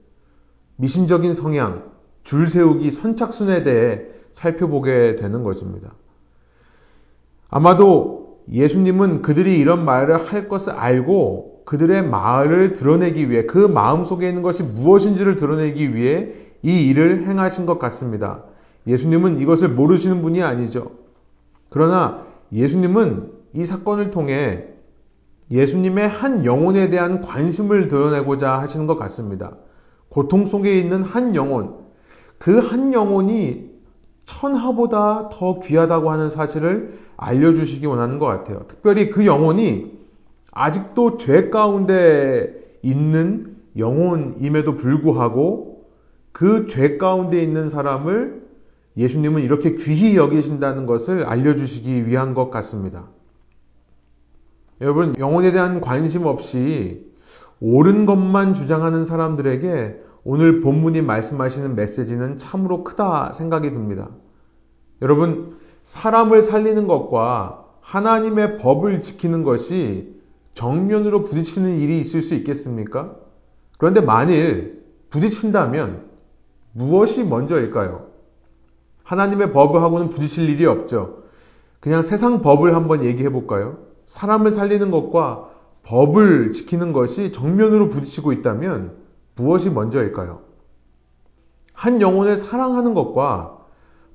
미신적인 0.77 1.33
성향, 1.33 1.91
줄 2.23 2.47
세우기 2.47 2.91
선착순에 2.91 3.63
대해 3.63 4.10
살펴보게 4.31 5.15
되는 5.15 5.43
것입니다. 5.43 5.93
아마도 7.49 8.41
예수님은 8.51 9.21
그들이 9.21 9.57
이런 9.57 9.85
말을 9.85 10.25
할 10.25 10.47
것을 10.47 10.73
알고 10.73 11.63
그들의 11.65 12.03
마을을 12.03 12.73
드러내기 12.73 13.29
위해 13.29 13.45
그 13.45 13.57
마음 13.57 14.03
속에 14.03 14.27
있는 14.27 14.41
것이 14.41 14.63
무엇인지를 14.63 15.35
드러내기 15.35 15.93
위해 15.95 16.33
이 16.63 16.87
일을 16.89 17.27
행하신 17.27 17.65
것 17.65 17.79
같습니다. 17.79 18.43
예수님은 18.87 19.39
이것을 19.39 19.69
모르시는 19.69 20.21
분이 20.21 20.41
아니죠. 20.41 20.91
그러나 21.69 22.25
예수님은 22.51 23.31
이 23.53 23.63
사건을 23.63 24.11
통해 24.11 24.65
예수님의 25.51 26.07
한 26.07 26.45
영혼에 26.45 26.89
대한 26.89 27.21
관심을 27.21 27.87
드러내고자 27.87 28.59
하시는 28.59 28.87
것 28.87 28.97
같습니다. 28.97 29.57
고통 30.09 30.45
속에 30.45 30.79
있는 30.79 31.03
한 31.03 31.35
영혼, 31.35 31.75
그 32.37 32.59
한 32.59 32.93
영혼이 32.93 33.70
천하보다 34.25 35.29
더 35.29 35.59
귀하다고 35.59 36.11
하는 36.11 36.29
사실을 36.29 36.97
알려주시기 37.17 37.85
원하는 37.85 38.19
것 38.19 38.25
같아요. 38.25 38.63
특별히 38.67 39.09
그 39.09 39.25
영혼이 39.25 39.99
아직도 40.51 41.17
죄 41.17 41.49
가운데 41.49 42.53
있는 42.81 43.57
영혼임에도 43.77 44.75
불구하고 44.75 45.85
그 46.31 46.67
죄 46.67 46.97
가운데 46.97 47.41
있는 47.41 47.69
사람을 47.69 48.41
예수님은 48.97 49.43
이렇게 49.43 49.75
귀히 49.75 50.17
여기신다는 50.17 50.85
것을 50.85 51.25
알려주시기 51.25 52.07
위한 52.07 52.33
것 52.33 52.49
같습니다. 52.49 53.07
여러분, 54.81 55.13
영혼에 55.19 55.51
대한 55.51 55.79
관심 55.79 56.25
없이 56.25 57.05
옳은 57.61 58.05
것만 58.05 58.53
주장하는 58.53 59.05
사람들에게 59.05 60.01
오늘 60.23 60.59
본문이 60.59 61.01
말씀하시는 61.01 61.75
메시지는 61.75 62.37
참으로 62.37 62.83
크다 62.83 63.31
생각이 63.31 63.71
듭니다. 63.71 64.09
여러분, 65.01 65.57
사람을 65.83 66.43
살리는 66.43 66.85
것과 66.87 67.65
하나님의 67.81 68.59
법을 68.59 69.01
지키는 69.01 69.43
것이 69.43 70.15
정면으로 70.53 71.23
부딪히는 71.23 71.79
일이 71.79 71.99
있을 71.99 72.21
수 72.21 72.35
있겠습니까? 72.35 73.15
그런데 73.77 74.01
만일 74.01 74.83
부딪힌다면 75.09 76.05
무엇이 76.73 77.23
먼저일까요? 77.23 78.07
하나님의 79.03 79.51
법하고는 79.51 80.09
부딪힐 80.09 80.49
일이 80.49 80.65
없죠. 80.65 81.23
그냥 81.79 82.03
세상 82.03 82.41
법을 82.41 82.75
한번 82.75 83.03
얘기해 83.03 83.31
볼까요? 83.31 83.79
사람을 84.05 84.51
살리는 84.51 84.91
것과 84.91 85.49
법을 85.83 86.51
지키는 86.51 86.93
것이 86.93 87.31
정면으로 87.31 87.89
부딪히고 87.89 88.33
있다면 88.33 89.00
무엇이 89.35 89.69
먼저일까요? 89.69 90.41
한 91.73 92.01
영혼을 92.01 92.35
사랑하는 92.35 92.93
것과 92.93 93.57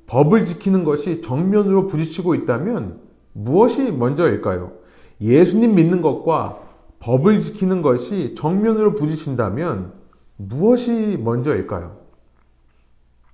법을 0.07 0.45
지키는 0.45 0.85
것이 0.85 1.21
정면으로 1.21 1.87
부딪히고 1.87 2.35
있다면 2.35 3.01
무엇이 3.33 3.91
먼저일까요? 3.93 4.73
예수님 5.21 5.75
믿는 5.75 6.03
것과 6.03 6.61
법을 7.01 7.41
지키는 7.41 7.83
것이 7.83 8.35
정면으로 8.35 8.95
부딪힌다면 8.95 9.93
무엇이 10.37 11.19
먼저일까요? 11.23 11.97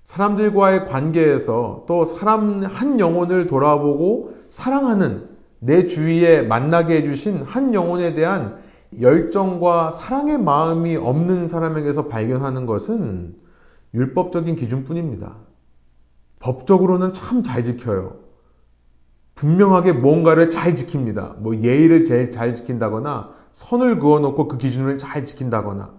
사람들과의 0.05 0.87
관계에서 0.87 1.85
또 1.87 2.05
사람 2.05 2.65
한 2.65 2.99
영혼을 3.01 3.47
돌아보고 3.47 4.35
사랑하는 4.51 5.29
내 5.61 5.87
주위에 5.87 6.43
만나게 6.43 6.97
해주신 6.97 7.43
한 7.43 7.73
영혼에 7.73 8.15
대한 8.15 8.59
열정과 9.01 9.91
사랑의 9.91 10.39
마음이 10.39 10.97
없는 10.97 11.49
사람에게서 11.49 12.09
발견하는 12.09 12.67
것은 12.67 13.37
율법적인 13.95 14.57
기준뿐입니다. 14.57 15.37
법적으로는 16.41 17.13
참 17.13 17.43
잘 17.43 17.65
지켜요. 17.65 18.17
분명하게 19.35 19.93
뭔가를 19.93 20.51
잘 20.51 20.75
지킵니다. 20.75 21.39
뭐 21.39 21.57
예의를 21.57 22.05
제일 22.05 22.31
잘 22.31 22.55
지킨다거나 22.55 23.31
선을 23.53 23.99
그어놓고 23.99 24.49
그 24.49 24.59
기준을 24.59 24.99
잘 24.99 25.25
지킨다거나. 25.25 25.91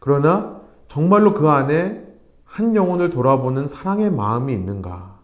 그러나 0.00 0.60
정말로 0.88 1.34
그 1.34 1.48
안에 1.48 2.04
한 2.44 2.76
영혼을 2.76 3.10
돌아보는 3.10 3.66
사랑의 3.66 4.10
마음이 4.10 4.52
있는가? 4.52 5.18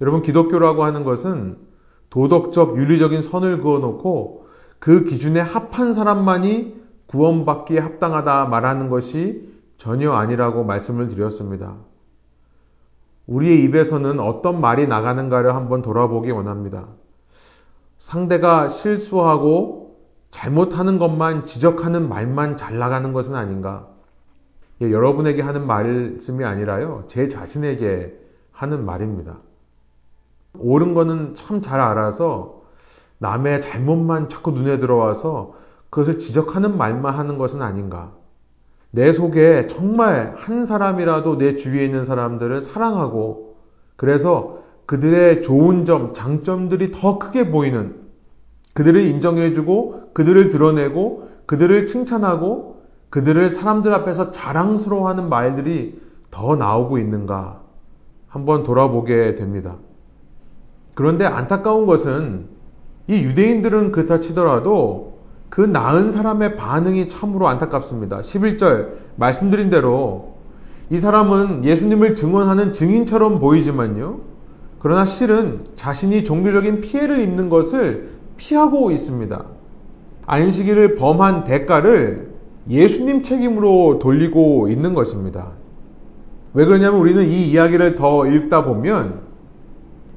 여러분, 0.00 0.22
기독교라고 0.22 0.84
하는 0.84 1.04
것은 1.04 1.58
도덕적, 2.08 2.76
윤리적인 2.76 3.20
선을 3.20 3.60
그어놓고 3.60 4.39
그 4.80 5.04
기준에 5.04 5.40
합한 5.40 5.92
사람만이 5.92 6.80
구원받기에 7.06 7.78
합당하다 7.78 8.46
말하는 8.46 8.88
것이 8.88 9.48
전혀 9.76 10.12
아니라고 10.12 10.64
말씀을 10.64 11.08
드렸습니다. 11.08 11.76
우리의 13.26 13.62
입에서는 13.64 14.18
어떤 14.20 14.60
말이 14.60 14.86
나가는가를 14.86 15.54
한번 15.54 15.82
돌아보기 15.82 16.30
원합니다. 16.30 16.88
상대가 17.98 18.68
실수하고 18.68 19.98
잘못하는 20.30 20.98
것만 20.98 21.44
지적하는 21.44 22.08
말만 22.08 22.56
잘 22.56 22.78
나가는 22.78 23.12
것은 23.12 23.34
아닌가? 23.34 23.88
예, 24.80 24.90
여러분에게 24.90 25.42
하는 25.42 25.66
말씀이 25.66 26.44
아니라요, 26.44 27.04
제 27.06 27.28
자신에게 27.28 28.18
하는 28.52 28.86
말입니다. 28.86 29.38
옳은 30.58 30.94
거는 30.94 31.34
참 31.34 31.60
잘 31.60 31.80
알아서 31.80 32.59
남의 33.20 33.60
잘못만 33.60 34.28
자꾸 34.28 34.50
눈에 34.50 34.78
들어와서 34.78 35.52
그것을 35.90 36.18
지적하는 36.18 36.76
말만 36.76 37.14
하는 37.14 37.38
것은 37.38 37.62
아닌가? 37.62 38.12
내 38.90 39.12
속에 39.12 39.66
정말 39.66 40.34
한 40.36 40.64
사람이라도 40.64 41.38
내 41.38 41.56
주위에 41.56 41.84
있는 41.84 42.04
사람들을 42.04 42.60
사랑하고 42.60 43.56
그래서 43.96 44.60
그들의 44.86 45.42
좋은 45.42 45.84
점, 45.84 46.14
장점들이 46.14 46.90
더 46.90 47.18
크게 47.18 47.50
보이는 47.50 47.94
그들을 48.74 49.00
인정해주고 49.02 50.12
그들을 50.14 50.48
드러내고 50.48 51.28
그들을 51.46 51.86
칭찬하고 51.86 52.82
그들을 53.10 53.50
사람들 53.50 53.92
앞에서 53.92 54.30
자랑스러워하는 54.30 55.28
말들이 55.28 56.00
더 56.30 56.56
나오고 56.56 56.98
있는가 56.98 57.60
한번 58.28 58.62
돌아보게 58.62 59.34
됩니다. 59.34 59.76
그런데 60.94 61.26
안타까운 61.26 61.86
것은 61.86 62.48
이 63.10 63.24
유대인들은 63.24 63.90
그렇다 63.90 64.20
치더라도 64.20 65.18
그 65.48 65.60
나은 65.60 66.12
사람의 66.12 66.54
반응이 66.54 67.08
참으로 67.08 67.48
안타깝습니다. 67.48 68.20
11절 68.20 68.90
말씀드린 69.16 69.68
대로 69.68 70.34
이 70.90 70.98
사람은 70.98 71.64
예수님을 71.64 72.14
증언하는 72.14 72.70
증인처럼 72.70 73.40
보이지만요. 73.40 74.20
그러나 74.78 75.04
실은 75.04 75.64
자신이 75.74 76.22
종교적인 76.22 76.82
피해를 76.82 77.18
입는 77.18 77.48
것을 77.48 78.10
피하고 78.36 78.92
있습니다. 78.92 79.44
안식일을 80.26 80.94
범한 80.94 81.42
대가를 81.42 82.30
예수님 82.68 83.24
책임으로 83.24 83.98
돌리고 83.98 84.68
있는 84.68 84.94
것입니다. 84.94 85.48
왜 86.54 86.64
그러냐면 86.64 87.00
우리는 87.00 87.24
이 87.24 87.50
이야기를 87.50 87.96
더 87.96 88.28
읽다 88.28 88.64
보면 88.64 89.22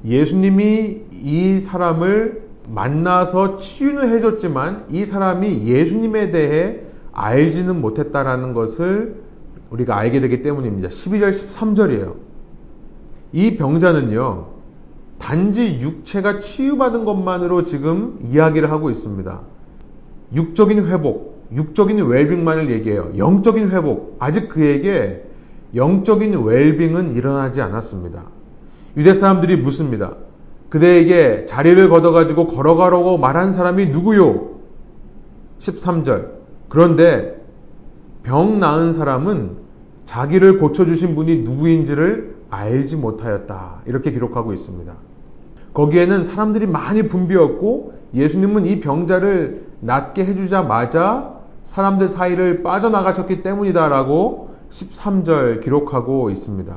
예수님이 0.04 1.02
이 1.10 1.58
사람을 1.58 2.43
만나서 2.68 3.56
치유는 3.56 4.10
해줬지만 4.10 4.86
이 4.90 5.04
사람이 5.04 5.66
예수님에 5.66 6.30
대해 6.30 6.80
알지는 7.12 7.80
못했다라는 7.80 8.52
것을 8.52 9.22
우리가 9.70 9.96
알게 9.96 10.20
되기 10.20 10.42
때문입니다. 10.42 10.88
12절, 10.88 11.30
13절이에요. 11.30 12.14
이 13.32 13.56
병자는요, 13.56 14.46
단지 15.18 15.78
육체가 15.80 16.38
치유받은 16.38 17.04
것만으로 17.04 17.64
지금 17.64 18.18
이야기를 18.22 18.70
하고 18.70 18.90
있습니다. 18.90 19.40
육적인 20.34 20.86
회복, 20.86 21.46
육적인 21.52 22.04
웰빙만을 22.04 22.70
얘기해요. 22.70 23.12
영적인 23.16 23.70
회복, 23.70 24.16
아직 24.18 24.48
그에게 24.48 25.24
영적인 25.74 26.44
웰빙은 26.44 27.16
일어나지 27.16 27.60
않았습니다. 27.60 28.24
유대 28.96 29.14
사람들이 29.14 29.56
묻습니다. 29.56 30.14
그대에게 30.74 31.44
자리를 31.44 31.88
걷어가지고 31.88 32.48
걸어가라고 32.48 33.16
말한 33.16 33.52
사람이 33.52 33.86
누구요? 33.90 34.54
13절. 35.60 36.30
그런데 36.68 37.40
병 38.24 38.58
나은 38.58 38.92
사람은 38.92 39.58
자기를 40.04 40.58
고쳐주신 40.58 41.14
분이 41.14 41.42
누구인지를 41.42 42.34
알지 42.50 42.96
못하였다. 42.96 43.82
이렇게 43.86 44.10
기록하고 44.10 44.52
있습니다. 44.52 44.92
거기에는 45.74 46.24
사람들이 46.24 46.66
많이 46.66 47.06
붐비었고 47.06 47.94
예수님은 48.12 48.66
이 48.66 48.80
병자를 48.80 49.66
낫게 49.78 50.24
해주자마자 50.24 51.38
사람들 51.62 52.08
사이를 52.08 52.64
빠져나가셨기 52.64 53.44
때문이다라고 53.44 54.50
13절 54.70 55.60
기록하고 55.60 56.30
있습니다. 56.30 56.76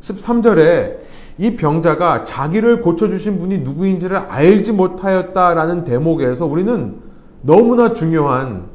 13절에 0.00 1.11
이 1.38 1.56
병자가 1.56 2.24
자기를 2.24 2.82
고쳐주신 2.82 3.38
분이 3.38 3.58
누구인지를 3.58 4.16
알지 4.16 4.72
못하였다라는 4.72 5.84
대목에서 5.84 6.46
우리는 6.46 6.96
너무나 7.42 7.92
중요한 7.92 8.66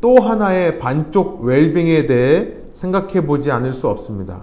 또 0.00 0.16
하나의 0.16 0.78
반쪽 0.78 1.42
웰빙에 1.42 2.06
대해 2.06 2.54
생각해 2.72 3.26
보지 3.26 3.50
않을 3.50 3.72
수 3.72 3.88
없습니다. 3.88 4.42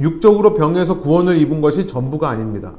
육적으로 0.00 0.54
병에서 0.54 0.98
구원을 1.00 1.38
입은 1.38 1.60
것이 1.60 1.86
전부가 1.86 2.28
아닙니다. 2.28 2.72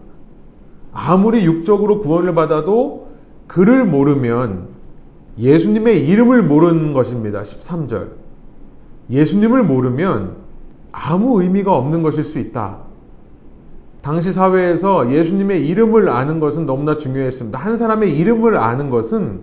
아무리 0.92 1.46
육적으로 1.46 2.00
구원을 2.00 2.34
받아도 2.36 3.10
그를 3.48 3.86
모르면 3.86 4.68
예수님의 5.38 6.08
이름을 6.08 6.44
모르는 6.44 6.94
것입니다. 6.94 7.42
13절. 7.42 8.10
예수님을 9.10 9.64
모르면 9.64 10.36
아무 10.92 11.42
의미가 11.42 11.76
없는 11.76 12.04
것일 12.04 12.24
수 12.24 12.40
있다. 12.40 12.89
당시 14.02 14.32
사회에서 14.32 15.12
예수님의 15.12 15.68
이름을 15.68 16.10
아는 16.10 16.40
것은 16.40 16.66
너무나 16.66 16.98
중요했습니다. 16.98 17.60
한 17.60 17.78
사람의 17.78 18.18
이름을 18.18 18.58
아는 18.58 18.90
것은 18.90 19.42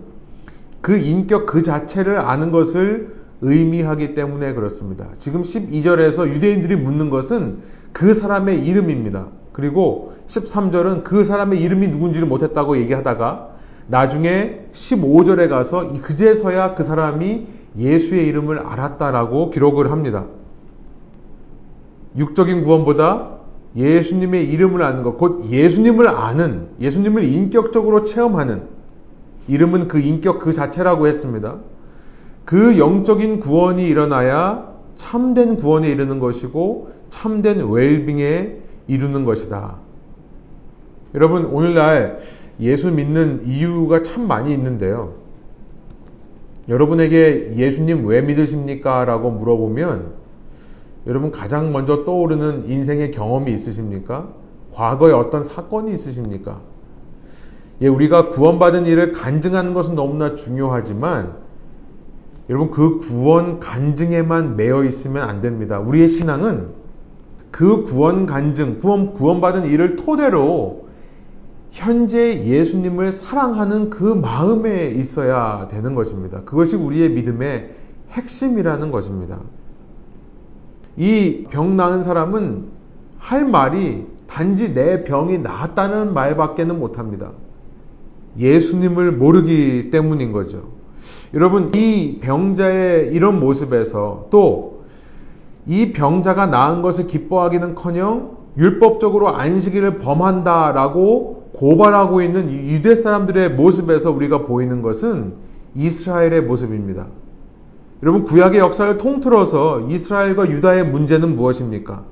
그 0.81 0.97
인격 0.97 1.45
그 1.45 1.61
자체를 1.61 2.19
아는 2.19 2.51
것을 2.51 3.15
의미하기 3.41 4.15
때문에 4.15 4.53
그렇습니다. 4.53 5.07
지금 5.17 5.43
12절에서 5.43 6.27
유대인들이 6.29 6.75
묻는 6.75 7.09
것은 7.09 7.59
그 7.93 8.13
사람의 8.13 8.65
이름입니다. 8.65 9.27
그리고 9.53 10.13
13절은 10.27 11.03
그 11.03 11.23
사람의 11.23 11.61
이름이 11.61 11.89
누군지를 11.89 12.27
못했다고 12.27 12.77
얘기하다가 12.77 13.49
나중에 13.87 14.67
15절에 14.73 15.49
가서 15.49 15.93
그제서야 16.01 16.75
그 16.75 16.83
사람이 16.83 17.47
예수의 17.77 18.27
이름을 18.27 18.59
알았다라고 18.59 19.51
기록을 19.51 19.91
합니다. 19.91 20.25
육적인 22.17 22.63
구원보다 22.63 23.36
예수님의 23.77 24.49
이름을 24.49 24.81
아는 24.81 25.03
것, 25.03 25.17
곧 25.17 25.45
예수님을 25.49 26.07
아는, 26.09 26.67
예수님을 26.81 27.23
인격적으로 27.23 28.03
체험하는, 28.03 28.63
이름은 29.47 29.87
그 29.87 29.99
인격 29.99 30.39
그 30.39 30.51
자체라고 30.51 31.07
했습니다. 31.07 31.57
그 32.43 32.79
영적인 32.79 33.39
구원이 33.39 33.87
일어나야 33.87 34.73
참된 34.95 35.57
구원에 35.57 35.89
이르는 35.89 36.19
것이고, 36.19 36.91
참된 37.09 37.69
웰빙에 37.69 38.57
이루는 38.87 39.25
것이다. 39.25 39.75
여러분, 41.13 41.45
오늘날 41.45 42.19
예수 42.59 42.91
믿는 42.91 43.43
이유가 43.45 44.01
참 44.01 44.27
많이 44.27 44.51
있는데요. 44.53 45.13
여러분에게 46.67 47.53
예수님 47.55 48.07
왜 48.07 48.21
믿으십니까? 48.21 49.05
라고 49.05 49.29
물어보면 49.31 50.26
여러분 51.07 51.31
가장 51.31 51.71
먼저 51.71 52.03
떠오르는 52.03 52.69
인생의 52.69 53.11
경험이 53.11 53.53
있으십니까? 53.53 54.27
과거에 54.73 55.13
어떤 55.13 55.43
사건이 55.43 55.91
있으십니까? 55.93 56.59
예, 57.81 57.87
우리가 57.87 58.29
구원받은 58.29 58.85
일을 58.85 59.13
간증하는 59.13 59.73
것은 59.73 59.95
너무나 59.95 60.35
중요하지만 60.35 61.35
여러분 62.49 62.71
그 62.71 62.97
구원 62.97 63.59
간증에만 63.59 64.57
매여 64.57 64.83
있으면 64.83 65.27
안 65.29 65.41
됩니다. 65.41 65.79
우리의 65.79 66.09
신앙은 66.09 66.69
그 67.51 67.83
구원 67.83 68.25
간증, 68.25 68.79
구원, 68.79 69.13
구원받은 69.13 69.65
일을 69.65 69.95
토대로 69.95 70.87
현재 71.71 72.43
예수님을 72.45 73.11
사랑하는 73.11 73.89
그 73.89 74.03
마음에 74.03 74.87
있어야 74.87 75.67
되는 75.69 75.95
것입니다. 75.95 76.41
그것이 76.41 76.75
우리의 76.75 77.09
믿음의 77.11 77.71
핵심이라는 78.11 78.91
것입니다. 78.91 79.39
이 80.97 81.45
병 81.49 81.75
나은 81.75 82.03
사람은 82.03 82.65
할 83.19 83.45
말이 83.45 84.05
단지 84.27 84.73
내 84.73 85.03
병이 85.03 85.39
나았다는 85.39 86.13
말밖에는 86.13 86.79
못합니다. 86.79 87.31
예수님을 88.37 89.11
모르기 89.13 89.89
때문인 89.89 90.31
거죠. 90.31 90.63
여러분, 91.33 91.71
이 91.75 92.19
병자의 92.21 93.13
이런 93.13 93.39
모습에서 93.39 94.27
또 94.29 94.77
이 95.67 95.91
병자가 95.91 96.47
나은 96.47 96.81
것을 96.81 97.07
기뻐하기는 97.07 97.75
커녕 97.75 98.37
율법적으로 98.57 99.35
안식일을 99.35 99.97
범한다라고 99.97 101.49
고발하고 101.53 102.21
있는 102.21 102.49
유대 102.69 102.95
사람들의 102.95 103.51
모습에서 103.51 104.11
우리가 104.11 104.45
보이는 104.45 104.81
것은 104.81 105.33
이스라엘의 105.75 106.43
모습입니다. 106.43 107.07
여러분, 108.03 108.25
구약의 108.25 108.59
역사를 108.59 108.95
통틀어서 108.97 109.87
이스라엘과 109.89 110.51
유다의 110.51 110.85
문제는 110.87 111.35
무엇입니까? 111.35 112.03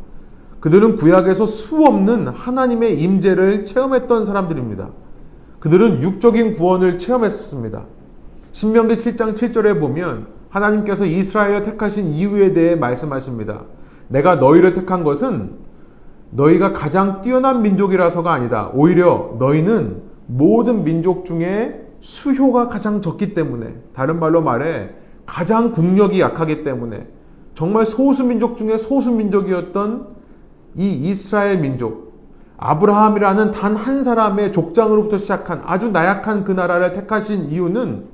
그들은 0.59 0.95
구약에서 0.95 1.45
수없는 1.45 2.27
하나님의 2.27 2.99
임재를 2.99 3.65
체험했던 3.65 4.25
사람들입니다. 4.25 4.89
그들은 5.59 6.01
육적인 6.01 6.53
구원을 6.53 6.97
체험했습니다. 6.97 7.83
신명기 8.51 8.95
7장 8.95 9.35
7절에 9.35 9.79
보면 9.79 10.27
하나님께서 10.49 11.05
이스라엘을 11.05 11.61
택하신 11.61 12.07
이유에 12.07 12.53
대해 12.53 12.75
말씀하십니다. 12.75 13.61
내가 14.07 14.37
너희를 14.37 14.73
택한 14.73 15.03
것은 15.03 15.51
너희가 16.31 16.73
가장 16.73 17.21
뛰어난 17.21 17.61
민족이라서가 17.61 18.33
아니다. 18.33 18.71
오히려 18.73 19.35
너희는 19.37 20.01
모든 20.25 20.83
민족 20.83 21.25
중에 21.25 21.81
수효가 22.01 22.69
가장 22.69 23.01
적기 23.01 23.35
때문에, 23.35 23.75
다른 23.93 24.19
말로 24.19 24.41
말해, 24.41 24.89
가장 25.25 25.71
국력이 25.71 26.19
약하기 26.21 26.63
때문에, 26.63 27.07
정말 27.53 27.85
소수민족 27.85 28.57
중에 28.57 28.77
소수민족이었던 28.77 30.07
이 30.77 30.91
이스라엘 30.91 31.59
민족, 31.59 32.13
아브라함이라는 32.57 33.51
단 33.51 33.75
한 33.75 34.03
사람의 34.03 34.53
족장으로부터 34.53 35.17
시작한 35.17 35.61
아주 35.65 35.89
나약한 35.91 36.43
그 36.43 36.51
나라를 36.51 36.93
택하신 36.93 37.49
이유는 37.49 38.05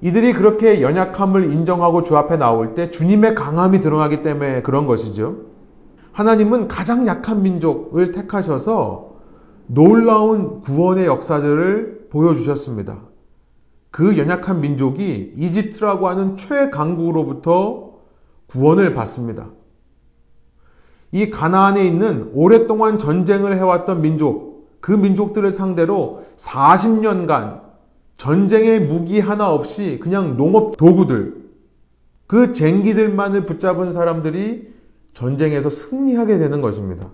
이들이 0.00 0.32
그렇게 0.32 0.82
연약함을 0.82 1.52
인정하고 1.52 2.02
주 2.02 2.16
앞에 2.16 2.36
나올 2.36 2.74
때 2.74 2.90
주님의 2.90 3.34
강함이 3.34 3.80
드러나기 3.80 4.22
때문에 4.22 4.62
그런 4.62 4.86
것이죠. 4.86 5.36
하나님은 6.12 6.68
가장 6.68 7.06
약한 7.06 7.42
민족을 7.42 8.12
택하셔서 8.12 9.12
놀라운 9.68 10.60
구원의 10.60 11.06
역사들을 11.06 12.08
보여주셨습니다. 12.10 13.11
그 13.92 14.16
연약한 14.16 14.62
민족이 14.62 15.34
이집트라고 15.36 16.08
하는 16.08 16.36
최강국으로부터 16.36 17.92
구원을 18.48 18.94
받습니다. 18.94 19.50
이 21.12 21.28
가나안에 21.28 21.86
있는 21.86 22.30
오랫동안 22.32 22.96
전쟁을 22.96 23.54
해왔던 23.54 24.00
민족, 24.00 24.66
그 24.80 24.92
민족들을 24.92 25.50
상대로 25.50 26.24
40년간 26.36 27.60
전쟁의 28.16 28.80
무기 28.80 29.20
하나 29.20 29.50
없이 29.50 29.98
그냥 30.02 30.38
농업 30.38 30.78
도구들, 30.78 31.42
그 32.26 32.54
쟁기들만을 32.54 33.44
붙잡은 33.44 33.92
사람들이 33.92 34.72
전쟁에서 35.12 35.68
승리하게 35.68 36.38
되는 36.38 36.62
것입니다. 36.62 37.10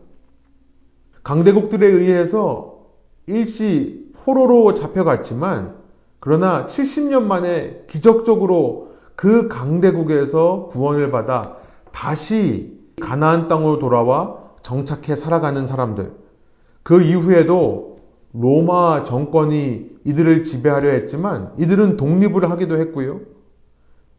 강대국들에 1.24 1.88
의해서 1.88 2.86
일시 3.26 4.12
포로로 4.14 4.74
잡혀갔지만 4.74 5.77
그러나 6.20 6.66
70년 6.66 7.22
만에 7.22 7.84
기적적으로 7.88 8.92
그 9.14 9.48
강대국에서 9.48 10.66
구원을 10.70 11.10
받아 11.10 11.56
다시 11.92 12.78
가나안 13.00 13.48
땅으로 13.48 13.78
돌아와 13.78 14.38
정착해 14.62 15.16
살아가는 15.16 15.66
사람들. 15.66 16.12
그 16.82 17.02
이후에도 17.02 17.98
로마 18.32 19.04
정권이 19.04 19.98
이들을 20.04 20.44
지배하려 20.44 20.90
했지만 20.90 21.52
이들은 21.58 21.96
독립을 21.96 22.50
하기도 22.50 22.78
했고요. 22.78 23.20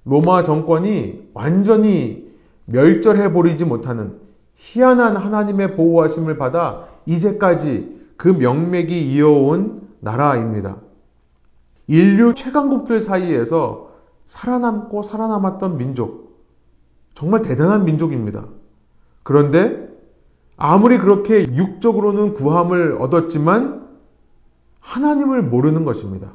로마 0.06 0.44
정권이 0.44 1.30
완전히 1.34 2.28
멸절해 2.66 3.34
버리지 3.34 3.66
못하는 3.66 4.18
희한한 4.56 5.16
하나님의 5.16 5.76
보호하심을 5.76 6.38
받아 6.38 6.86
이제까지 7.06 8.00
그 8.18 8.28
명맥이 8.28 9.14
이어온 9.14 9.88
나라입니다. 10.00 10.78
인류 11.89 12.36
최강국들 12.36 13.02
사이에서 13.02 13.89
살아남고 14.25 15.02
살아남았던 15.02 15.78
민족. 15.78 16.38
정말 17.15 17.41
대단한 17.41 17.84
민족입니다. 17.84 18.45
그런데 19.23 19.89
아무리 20.56 20.99
그렇게 20.99 21.41
육적으로는 21.41 22.36
구함을 22.36 22.97
얻었지만 22.99 23.88
하나님을 24.80 25.41
모르는 25.41 25.84
것입니다. 25.84 26.34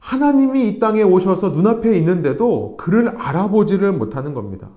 하나님이 0.00 0.68
이 0.68 0.78
땅에 0.80 1.04
오셔서 1.04 1.50
눈앞에 1.50 1.96
있는데도 1.98 2.76
그를 2.78 3.10
알아보지를 3.16 3.92
못하는 3.92 4.34
겁니다. 4.34 4.70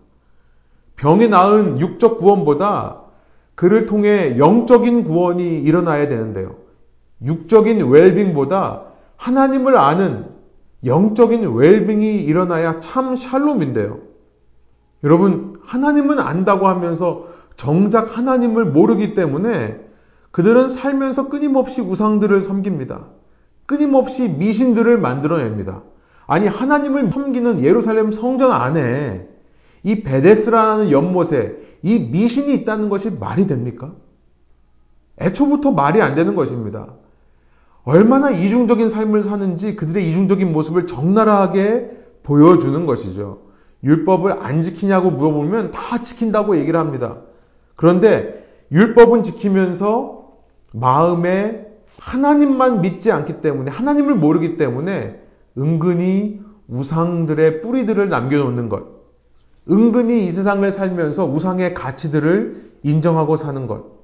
병이 0.97 1.27
나은 1.27 1.79
육적 1.79 2.19
구원보다 2.19 3.01
그를 3.55 3.87
통해 3.87 4.37
영적인 4.37 5.05
구원이 5.05 5.61
일어나야 5.61 6.07
되는데요. 6.07 6.57
육적인 7.23 7.89
웰빙보다 7.89 8.90
하나님을 9.21 9.77
아는 9.77 10.25
영적인 10.83 11.47
웰빙이 11.47 12.23
일어나야 12.23 12.79
참 12.79 13.15
샬롬인데요. 13.15 13.99
여러분, 15.03 15.59
하나님은 15.63 16.17
안다고 16.17 16.67
하면서 16.67 17.27
정작 17.55 18.17
하나님을 18.17 18.65
모르기 18.65 19.13
때문에 19.13 19.79
그들은 20.31 20.71
살면서 20.71 21.29
끊임없이 21.29 21.81
우상들을 21.81 22.41
섬깁니다. 22.41 23.05
끊임없이 23.67 24.27
미신들을 24.27 24.97
만들어냅니다. 24.97 25.83
아니, 26.25 26.47
하나님을 26.47 27.11
섬기는 27.11 27.63
예루살렘 27.63 28.11
성전 28.11 28.51
안에 28.51 29.27
이 29.83 30.01
베데스라는 30.01 30.89
연못에 30.89 31.57
이 31.83 31.99
미신이 31.99 32.55
있다는 32.55 32.89
것이 32.89 33.11
말이 33.11 33.45
됩니까? 33.45 33.93
애초부터 35.19 35.73
말이 35.73 36.01
안 36.01 36.15
되는 36.15 36.33
것입니다. 36.33 36.95
얼마나 37.83 38.29
이중적인 38.29 38.89
삶을 38.89 39.23
사는지 39.23 39.75
그들의 39.75 40.07
이중적인 40.09 40.51
모습을 40.51 40.85
적나라하게 40.87 41.91
보여주는 42.23 42.85
것이죠. 42.85 43.39
율법을 43.83 44.43
안 44.43 44.61
지키냐고 44.61 45.09
물어보면 45.11 45.71
다 45.71 46.01
지킨다고 46.01 46.57
얘기를 46.57 46.79
합니다. 46.79 47.17
그런데 47.75 48.47
율법은 48.71 49.23
지키면서 49.23 50.29
마음에 50.73 51.65
하나님만 51.97 52.81
믿지 52.81 53.11
않기 53.11 53.41
때문에 53.41 53.71
하나님을 53.71 54.15
모르기 54.15 54.57
때문에 54.57 55.19
은근히 55.57 56.41
우상들의 56.67 57.61
뿌리들을 57.61 58.07
남겨놓는 58.07 58.69
것. 58.69 59.01
은근히 59.69 60.25
이 60.25 60.31
세상을 60.31 60.71
살면서 60.71 61.25
우상의 61.25 61.73
가치들을 61.73 62.71
인정하고 62.83 63.35
사는 63.35 63.67
것. 63.67 64.00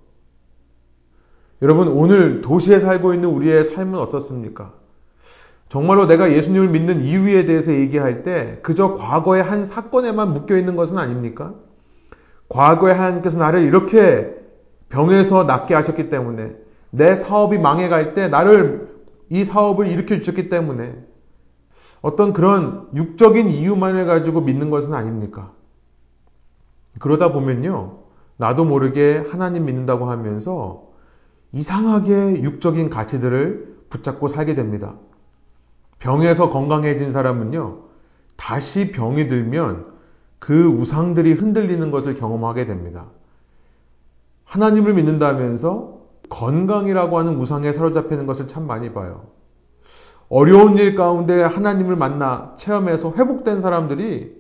여러분, 1.61 1.87
오늘 1.87 2.41
도시에 2.41 2.79
살고 2.79 3.13
있는 3.13 3.29
우리의 3.29 3.63
삶은 3.65 3.97
어떻습니까? 3.97 4.73
정말로 5.69 6.05
내가 6.05 6.31
예수님을 6.31 6.69
믿는 6.69 7.01
이유에 7.01 7.45
대해서 7.45 7.73
얘기할 7.73 8.23
때 8.23 8.59
그저 8.61 8.93
과거의 8.93 9.43
한 9.43 9.65
사건에만 9.65 10.33
묶여 10.33 10.55
있는 10.57 10.75
것은 10.75 10.97
아닙니까? 10.97 11.55
과거에 12.47 12.93
하나님께서 12.93 13.37
나를 13.39 13.63
이렇게 13.63 14.33
병에서 14.89 15.43
낫게 15.43 15.73
하셨기 15.73 16.09
때문에 16.09 16.55
내 16.91 17.15
사업이 17.15 17.57
망해갈 17.57 18.13
때 18.13 18.29
나를 18.29 18.95
이 19.29 19.43
사업을 19.43 19.87
일으켜 19.87 20.15
주셨기 20.15 20.47
때문에 20.47 20.95
어떤 22.01 22.31
그런 22.31 22.87
육적인 22.95 23.49
이유만을 23.49 24.05
가지고 24.05 24.41
믿는 24.41 24.69
것은 24.69 24.93
아닙니까? 24.93 25.51
그러다 26.99 27.33
보면요. 27.33 27.97
나도 28.37 28.63
모르게 28.63 29.23
하나님 29.29 29.65
믿는다고 29.65 30.09
하면서 30.09 30.86
이상하게 31.57 32.43
육적인 32.43 32.89
가치들을 32.89 33.77
붙잡고 33.89 34.27
살게 34.27 34.53
됩니다. 34.53 34.95
병에서 35.97 36.49
건강해진 36.49 37.11
사람은요, 37.11 37.79
다시 38.35 38.91
병이 38.91 39.27
들면 39.27 39.87
그 40.37 40.67
우상들이 40.67 41.33
흔들리는 41.33 41.89
것을 41.89 42.13
경험하게 42.13 42.67
됩니다. 42.67 43.07
하나님을 44.45 44.93
믿는다면서 44.93 45.97
건강이라고 46.29 47.17
하는 47.17 47.37
우상에 47.37 47.73
사로잡히는 47.73 48.27
것을 48.27 48.47
참 48.47 48.67
많이 48.67 48.93
봐요. 48.93 49.25
어려운 50.29 50.77
일 50.77 50.93
가운데 50.93 51.41
하나님을 51.41 51.95
만나 51.95 52.53
체험해서 52.57 53.13
회복된 53.13 53.61
사람들이 53.61 54.37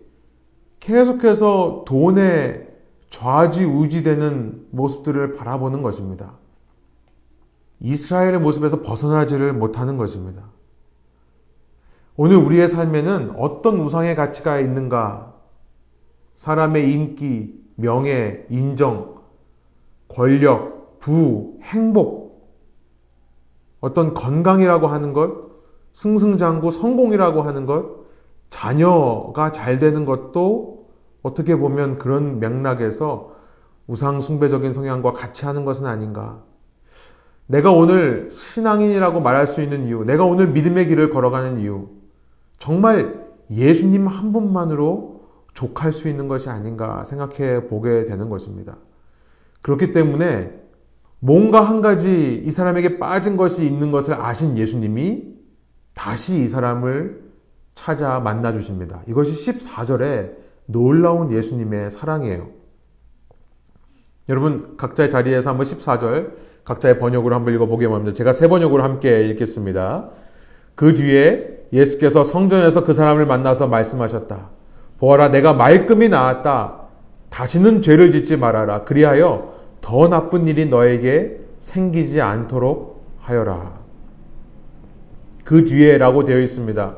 계속해서 0.79 1.85
돈에 1.87 2.67
좌지우지되는 3.09 4.67
모습들을 4.71 5.35
바라보는 5.35 5.81
것입니다. 5.81 6.33
이스라엘의 7.79 8.39
모습에서 8.39 8.81
벗어나지를 8.81 9.53
못하는 9.53 9.97
것입니다. 9.97 10.43
오늘 12.15 12.37
우리의 12.37 12.67
삶에는 12.67 13.35
어떤 13.37 13.79
우상의 13.79 14.15
가치가 14.15 14.59
있는가? 14.59 15.35
사람의 16.33 16.91
인기, 16.91 17.53
명예, 17.75 18.45
인정, 18.49 19.21
권력, 20.07 20.99
부, 20.99 21.57
행복, 21.61 22.51
어떤 23.79 24.13
건강이라고 24.13 24.87
하는 24.87 25.13
것, 25.13 25.47
승승장구 25.93 26.71
성공이라고 26.71 27.43
하는 27.43 27.65
것, 27.65 28.07
자녀가 28.49 29.51
잘 29.51 29.77
되는 29.77 30.05
것도 30.05 30.87
어떻게 31.21 31.55
보면 31.55 31.97
그런 31.97 32.39
맥락에서 32.39 33.35
우상 33.85 34.21
숭배적인 34.21 34.73
성향과 34.73 35.13
같이 35.13 35.45
하는 35.45 35.65
것은 35.65 35.85
아닌가. 35.85 36.43
내가 37.47 37.71
오늘 37.71 38.29
신앙인이라고 38.29 39.21
말할 39.21 39.47
수 39.47 39.61
있는 39.61 39.87
이유, 39.87 40.03
내가 40.03 40.25
오늘 40.25 40.49
믿음의 40.49 40.87
길을 40.87 41.09
걸어가는 41.09 41.59
이유, 41.59 41.89
정말 42.59 43.25
예수님 43.49 44.07
한 44.07 44.33
분만으로 44.33 45.25
족할 45.53 45.93
수 45.93 46.07
있는 46.07 46.27
것이 46.27 46.49
아닌가 46.49 47.03
생각해 47.05 47.67
보게 47.67 48.03
되는 48.05 48.29
것입니다. 48.29 48.77
그렇기 49.61 49.91
때문에 49.91 50.51
뭔가 51.19 51.61
한 51.61 51.81
가지 51.81 52.41
이 52.45 52.51
사람에게 52.51 52.99
빠진 52.99 53.37
것이 53.37 53.65
있는 53.65 53.91
것을 53.91 54.13
아신 54.13 54.57
예수님이 54.57 55.23
다시 55.93 56.43
이 56.43 56.47
사람을 56.47 57.27
찾아 57.73 58.19
만나 58.19 58.53
주십니다. 58.53 59.01
이것이 59.07 59.51
14절에 59.51 60.35
놀라운 60.65 61.31
예수님의 61.31 61.91
사랑이에요. 61.91 62.49
여러분 64.29 64.77
각자의 64.77 65.09
자리에서 65.09 65.49
한번 65.49 65.65
14절 65.65 66.33
각자의 66.67 66.99
번역으로 66.99 67.33
한번 67.33 67.53
읽어보게 67.53 67.85
합니다. 67.85 68.13
제가 68.13 68.33
세 68.33 68.49
번역으로 68.49 68.83
함께 68.83 69.21
읽겠습니다. 69.29 70.09
그 70.75 70.93
뒤에 70.93 71.47
예수께서 71.71 72.25
성전에서 72.25 72.83
그 72.83 72.91
사람을 72.91 73.25
만나서 73.25 73.67
말씀하셨다. 73.67 74.49
보아라 74.99 75.29
내가 75.29 75.53
말끔히 75.53 76.09
나았다. 76.09 76.81
다시는 77.29 77.81
죄를 77.81 78.11
짓지 78.11 78.35
말아라. 78.35 78.83
그리하여 78.83 79.53
더 79.79 80.09
나쁜 80.09 80.47
일이 80.47 80.65
너에게 80.65 81.39
생기지 81.59 82.19
않도록 82.19 83.01
하여라. 83.21 83.71
그 85.45 85.63
뒤에라고 85.63 86.25
되어 86.25 86.41
있습니다. 86.41 86.95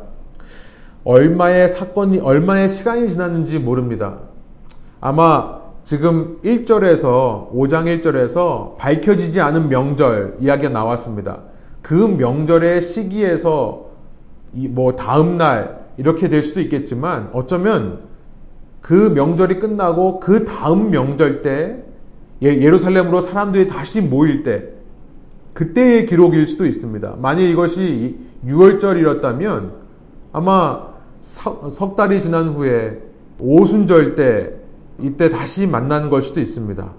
얼마의 1.03 1.69
사건이, 1.69 2.19
얼마의 2.19 2.69
시간이 2.69 3.09
지났는지 3.09 3.59
모릅니다. 3.59 4.17
아마 4.99 5.58
지금 5.89 6.37
1절에서 6.43 7.51
5장 7.51 7.99
1절에서 7.99 8.77
밝혀지지 8.77 9.41
않은 9.41 9.69
명절 9.69 10.37
이야기가 10.39 10.69
나왔습니다. 10.69 11.39
그 11.81 11.95
명절의 11.95 12.83
시기에서 12.83 13.87
뭐 14.51 14.95
다음 14.95 15.39
날 15.39 15.87
이렇게 15.97 16.29
될 16.29 16.43
수도 16.43 16.61
있겠지만 16.61 17.31
어쩌면 17.33 18.01
그 18.81 18.93
명절이 18.93 19.57
끝나고 19.57 20.19
그 20.19 20.45
다음 20.45 20.91
명절 20.91 21.41
때 21.41 21.83
예, 22.43 22.49
예루살렘으로 22.49 23.19
사람들이 23.19 23.65
다시 23.65 23.99
모일 23.99 24.43
때 24.43 24.65
그때의 25.55 26.05
기록일 26.05 26.45
수도 26.45 26.67
있습니다. 26.67 27.15
만일 27.17 27.49
이것이 27.49 28.15
6월절이었다면 28.45 29.71
아마 30.33 30.89
석 31.19 31.95
달이 31.95 32.21
지난 32.21 32.49
후에 32.49 33.01
오순절 33.39 34.13
때 34.13 34.58
이때 35.01 35.29
다시 35.29 35.67
만나는 35.67 36.09
걸 36.09 36.21
수도 36.21 36.39
있습니다. 36.39 36.93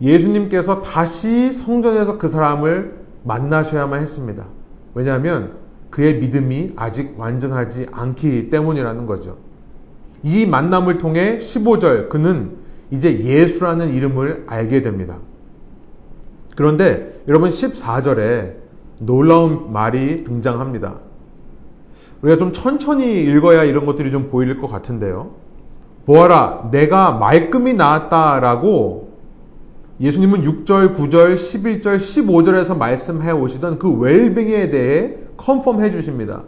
예수님께서 0.00 0.80
다시 0.80 1.52
성전에서 1.52 2.18
그 2.18 2.28
사람을 2.28 3.04
만나셔야만 3.22 4.02
했습니다. 4.02 4.44
왜냐하면 4.94 5.54
그의 5.90 6.18
믿음이 6.18 6.72
아직 6.76 7.14
완전하지 7.18 7.86
않기 7.92 8.50
때문이라는 8.50 9.06
거죠. 9.06 9.38
이 10.22 10.46
만남을 10.46 10.98
통해 10.98 11.38
15절 11.38 12.08
그는 12.08 12.56
이제 12.90 13.20
예수라는 13.20 13.94
이름을 13.94 14.44
알게 14.46 14.82
됩니다. 14.82 15.18
그런데 16.56 17.22
여러분 17.28 17.50
14절에 17.50 18.54
놀라운 19.00 19.72
말이 19.72 20.24
등장합니다. 20.24 20.98
우리가 22.22 22.38
좀 22.38 22.52
천천히 22.52 23.22
읽어야 23.22 23.64
이런 23.64 23.86
것들이 23.86 24.10
좀 24.10 24.28
보일 24.28 24.60
것 24.60 24.66
같은데요. 24.68 25.32
보아라, 26.06 26.68
내가 26.70 27.12
말끔히 27.12 27.74
나았다라고 27.74 29.14
예수님은 30.00 30.42
6절, 30.42 30.94
9절, 30.94 31.34
11절, 31.34 31.96
15절에서 31.96 32.76
말씀해 32.76 33.30
오시던 33.30 33.78
그 33.78 33.90
웰빙에 33.90 34.70
대해 34.70 35.16
컨펌 35.36 35.80
해 35.80 35.90
주십니다. 35.90 36.42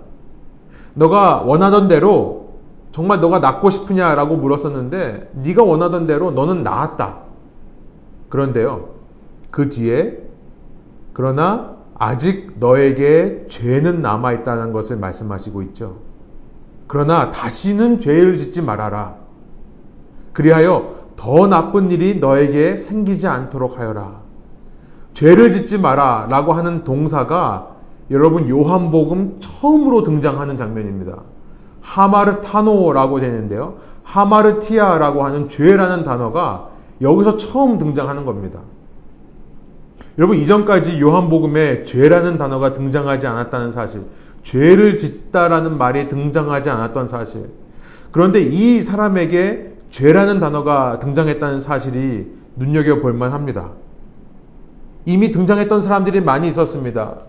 너가 0.95 1.43
원하던 1.43 1.89
대로 1.89 2.47
정말 2.93 3.21
너가 3.21 3.39
낫고 3.39 3.71
싶으냐라고 3.71 4.37
물었었는데 4.37 5.31
네가 5.35 5.63
원하던 5.63 6.07
대로 6.07 6.31
너는 6.31 6.63
나았다. 6.63 7.19
그런데요. 8.29 8.89
그 9.51 9.69
뒤에 9.69 10.19
그러나 11.13 11.77
아직 11.95 12.57
너에게 12.59 13.47
죄는 13.49 14.01
남아 14.01 14.33
있다는 14.33 14.73
것을 14.73 14.97
말씀하시고 14.97 15.63
있죠. 15.63 15.99
그러나 16.87 17.31
다시는 17.31 18.01
죄를 18.01 18.37
짓지 18.37 18.63
말아라. 18.63 19.26
그리하여 20.37 20.97
더 21.17 21.47
나쁜 21.47 21.91
일이 21.91 22.19
너에게 22.19 22.77
생기지 22.77 23.27
않도록 23.27 23.79
하여라. 23.79 24.21
죄를 25.15 25.51
짓지 25.51 25.79
마라 25.79 26.27
라고 26.29 26.53
하는 26.53 26.85
동사가 26.85 27.69
여러분 28.11 28.47
요한복음 28.47 29.37
처음으로 29.41 30.03
등장하는 30.03 30.59
장면입니다. 30.59 31.23
하마르타노라고 31.81 33.21
되는데요. 33.21 33.79
하마르티아라고 34.03 35.25
하는 35.25 35.49
죄라는 35.49 36.03
단어가 36.05 36.69
여기서 37.01 37.39
처음 37.39 37.79
등장하는 37.79 38.27
겁니다. 38.27 38.61
여러분 40.19 40.37
이전까지 40.37 41.01
요한복음에 41.01 41.85
죄라는 41.85 42.37
단어가 42.37 42.75
등장하지 42.75 43.27
않았다는 43.27 43.71
사실, 43.71 44.03
죄를 44.43 44.99
짓다라는 44.99 45.79
말이 45.79 46.09
등장하지 46.09 46.69
않았던 46.69 47.07
사실. 47.07 47.49
그런데 48.13 48.43
이 48.43 48.83
사람에게 48.83 49.76
죄라는 49.97 50.41
단어가 50.41 50.99
등장했다는 50.99 51.61
사실이 51.61 52.27
눈여겨볼 52.57 53.15
만합니다. 53.15 53.71
이미 55.07 55.31
등장했던 55.31 55.81
사람들이 55.81 56.21
많이 56.21 56.49
있었습니다. 56.49 57.21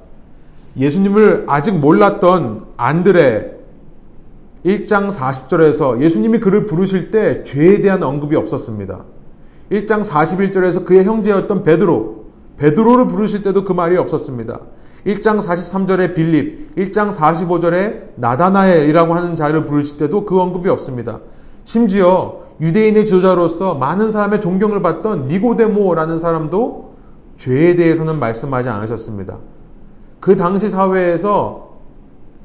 예수님을 0.76 1.46
아직 1.48 1.80
몰랐던 1.80 2.66
안드레 2.76 3.56
1장 4.66 5.10
40절에서 5.10 6.02
예수님이 6.02 6.40
그를 6.40 6.66
부르실 6.66 7.10
때 7.10 7.46
죄에 7.46 7.80
대한 7.80 8.04
언급이 8.04 8.36
없었습니다. 8.36 9.00
1장 9.72 10.04
41절에서 10.04 10.84
그의 10.84 11.06
형제였던 11.06 11.64
베드로, 11.64 12.26
베드로를 12.58 13.08
부르실 13.08 13.44
때도 13.44 13.64
그 13.64 13.72
말이 13.72 13.96
없었습니다. 13.96 14.60
1장 15.06 15.40
43절에 15.40 16.16
빌립, 16.16 16.76
1장 16.76 17.14
45절에 17.14 18.10
나다나엘이라고 18.16 19.14
하는 19.14 19.38
자를 19.38 19.64
부르실 19.64 20.00
때도 20.00 20.26
그 20.26 20.38
언급이 20.42 20.68
없습니다. 20.68 21.22
심지어 21.64 22.47
유대인의 22.60 23.06
지도자로서 23.06 23.76
많은 23.76 24.12
사람의 24.12 24.42
존경을 24.42 24.82
받던 24.82 25.28
니고데모라는 25.28 26.18
사람도 26.18 26.96
죄에 27.38 27.76
대해서는 27.76 28.20
말씀하지 28.20 28.70
않으셨습니다. 28.70 29.38
그 30.20 30.36
당시 30.36 30.70
사회에서 30.70 31.78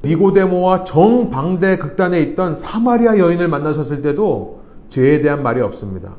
니고데모와 0.05 0.85
정방대 0.85 1.79
극단에 1.79 2.20
있던 2.20 2.55
사마리아 2.55 3.18
여인을 3.18 3.48
만나셨을 3.48 4.03
때도 4.03 4.61
죄에 4.88 5.20
대한 5.20 5.42
말이 5.42 5.61
없습니다. 5.62 6.16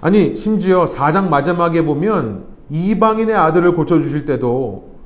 아니, 0.00 0.36
심지어 0.36 0.84
4장 0.84 1.28
마지막에 1.28 1.84
보면 1.84 2.44
이방인의 2.70 3.34
아들을 3.34 3.74
고쳐주실 3.74 4.24
때도 4.24 4.96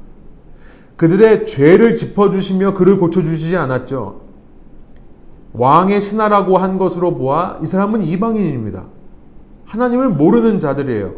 그들의 0.96 1.46
죄를 1.46 1.96
짚어주시며 1.96 2.74
그를 2.74 2.98
고쳐주시지 2.98 3.56
않았죠. 3.56 4.20
왕의 5.52 6.00
신하라고 6.00 6.58
한 6.58 6.78
것으로 6.78 7.14
보아 7.14 7.58
이 7.62 7.66
사람은 7.66 8.02
이방인입니다. 8.02 8.84
하나님을 9.66 10.10
모르는 10.10 10.60
자들이에요. 10.60 11.14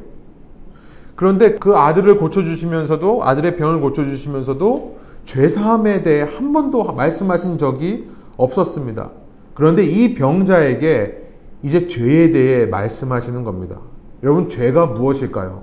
그런데 1.14 1.58
그 1.58 1.76
아들을 1.76 2.16
고쳐주시면서도 2.16 3.24
아들의 3.24 3.56
병을 3.56 3.80
고쳐주시면서도 3.80 4.98
죄사함에 5.24 6.02
대해 6.02 6.22
한 6.22 6.52
번도 6.52 6.84
말씀하신 6.92 7.58
적이 7.58 8.08
없었습니다. 8.36 9.10
그런데 9.54 9.84
이 9.84 10.14
병자에게 10.14 11.22
이제 11.62 11.86
죄에 11.86 12.30
대해 12.30 12.66
말씀하시는 12.66 13.44
겁니다. 13.44 13.76
여러분 14.22 14.48
죄가 14.48 14.86
무엇일까요? 14.86 15.62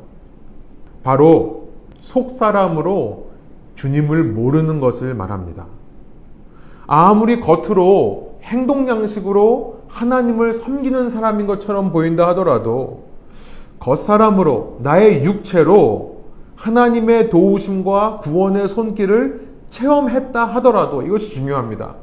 바로 1.03 1.69
속사람으로 1.99 3.29
주님을 3.75 4.23
모르는 4.23 4.79
것을 4.79 5.13
말합니다. 5.13 5.65
아무리 6.87 7.39
겉으로 7.39 8.28
행동 8.43 8.87
양식으로 8.87 9.81
하나님을 9.87 10.53
섬기는 10.53 11.09
사람인 11.09 11.47
것처럼 11.47 11.91
보인다 11.91 12.27
하더라도 12.29 13.09
겉사람으로 13.79 14.79
나의 14.81 15.23
육체로 15.23 16.19
하나님의 16.55 17.29
도우심과 17.29 18.19
구원의 18.19 18.67
손길을 18.67 19.47
체험했다 19.69 20.45
하더라도 20.45 21.01
이것이 21.01 21.29
중요합니다. 21.31 21.95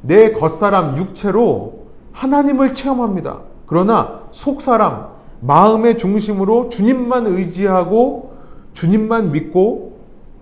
내 0.00 0.32
겉사람 0.32 0.96
육체로 0.96 1.82
하나님을 2.12 2.74
체험합니다. 2.74 3.40
그러나 3.66 4.22
속사람 4.32 5.06
마음의 5.40 5.98
중심으로 5.98 6.68
주님만 6.68 7.26
의지하고 7.26 8.32
주님만 8.74 9.32
믿고 9.32 9.91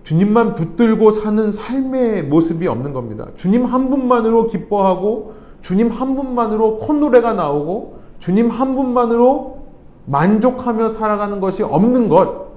주님만 0.03 0.55
붙들고 0.55 1.11
사는 1.11 1.53
삶의 1.53 2.25
모습이 2.25 2.67
없는 2.67 2.93
겁니다. 2.93 3.29
주님 3.37 3.65
한 3.65 3.91
분만으로 3.91 4.47
기뻐하고 4.47 5.35
주님 5.61 5.91
한 5.91 6.17
분만으로 6.17 6.79
콧노래가 6.79 7.35
나오고 7.35 7.99
주님 8.19 8.49
한 8.49 8.75
분만으로 8.75 9.61
만족하며 10.07 10.89
살아가는 10.89 11.41
것이 11.41 11.63
없는 11.63 12.09
것. 12.09 12.49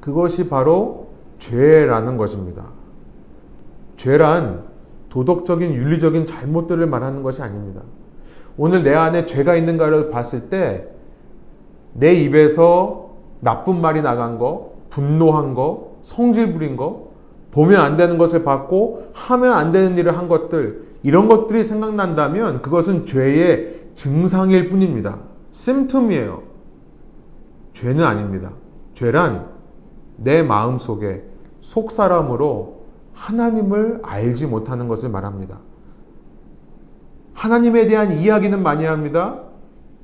그것이 0.00 0.48
바로 0.48 1.08
죄라는 1.38 2.16
것입니다. 2.16 2.64
죄란 3.96 4.64
도덕적인 5.08 5.72
윤리적인 5.72 6.26
잘못들을 6.26 6.86
말하는 6.86 7.22
것이 7.22 7.42
아닙니다. 7.42 7.82
오늘 8.56 8.82
내 8.82 8.92
안에 8.94 9.24
죄가 9.24 9.54
있는가를 9.54 10.10
봤을 10.10 10.48
때 10.50 10.98
내 11.98 12.14
입에서 12.14 13.10
나쁜 13.40 13.80
말이 13.80 14.02
나간 14.02 14.38
거, 14.38 14.72
분노한 14.90 15.54
거, 15.54 15.87
성질 16.02 16.52
부린 16.52 16.76
거, 16.76 17.08
보면 17.50 17.80
안 17.80 17.96
되는 17.96 18.18
것을 18.18 18.44
받고 18.44 19.10
하면 19.12 19.52
안 19.52 19.72
되는 19.72 19.96
일을 19.96 20.16
한 20.16 20.28
것들, 20.28 20.88
이런 21.02 21.28
것들이 21.28 21.64
생각난다면 21.64 22.62
그것은 22.62 23.06
죄의 23.06 23.78
증상일 23.94 24.68
뿐입니다. 24.68 25.18
심틈이에요. 25.50 26.42
죄는 27.74 28.04
아닙니다. 28.04 28.52
죄란 28.94 29.46
내 30.16 30.42
마음 30.42 30.78
속에 30.78 31.22
속 31.60 31.90
사람으로 31.90 32.82
하나님을 33.14 34.00
알지 34.02 34.46
못하는 34.46 34.88
것을 34.88 35.08
말합니다. 35.08 35.58
하나님에 37.34 37.86
대한 37.86 38.12
이야기는 38.12 38.62
많이 38.62 38.84
합니다. 38.84 39.42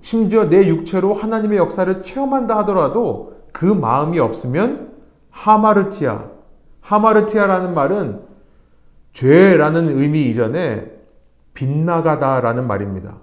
심지어 0.01 0.49
내 0.49 0.69
육체로 0.69 1.15
하나님의 1.15 1.59
역사를 1.59 2.03
체험한다 2.03 2.57
하더라도 2.59 3.35
그 3.53 3.65
마음이 3.65 4.19
없으면 4.21 4.94
하마르티아. 5.35 6.31
하마르티아라는 6.81 7.75
말은 7.75 8.23
죄라는 9.13 9.99
의미 9.99 10.31
이전에 10.31 10.91
빗나가다라는 11.55 12.67
말입니다. 12.67 13.19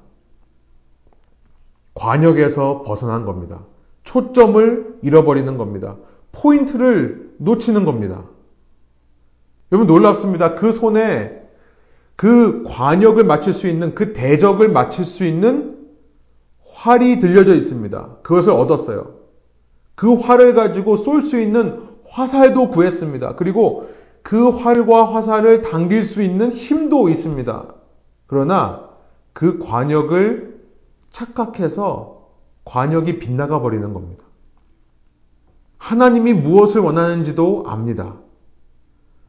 관역에서 1.94 2.84
벗어난 2.84 3.26
겁니다. 3.26 3.62
초점을 4.04 5.00
잃어버리는 5.02 5.58
겁니다. 5.58 5.96
포인트를 6.32 7.34
놓치는 7.38 7.86
겁니다. 7.86 8.24
여러분 9.72 9.88
놀랍습니다. 9.88 10.56
그 10.56 10.72
손에 10.72 11.42
그 12.16 12.64
관역을 12.68 13.24
맞출 13.24 13.54
수 13.54 13.68
있는 13.68 13.96
그 13.96 14.14
대적을 14.14 14.70
맞출 14.70 15.06
수 15.06 15.24
있는 15.24 15.78
활이 16.66 17.20
들려져 17.20 17.54
있습니다. 17.54 18.18
그것을 18.24 18.54
얻었어요. 18.54 19.16
그 19.96 20.16
활을 20.16 20.54
가지고 20.54 20.96
쏠 20.96 21.22
수 21.22 21.40
있는 21.40 21.91
화살도 22.12 22.70
구했습니다. 22.70 23.36
그리고 23.36 23.90
그 24.22 24.50
활과 24.50 25.14
화살을 25.14 25.62
당길 25.62 26.04
수 26.04 26.22
있는 26.22 26.52
힘도 26.52 27.10
있습니다. 27.10 27.74
그러나 28.28 28.90
그 29.34 29.60
관역을 29.60 30.60
착각해서 31.10 32.28
관역이 32.66 33.20
빗나가 33.20 33.62
버리는 33.62 33.94
겁니다. 33.94 34.26
하나님이 35.78 36.34
무엇을 36.34 36.82
원하는지도 36.82 37.64
압니다. 37.68 38.16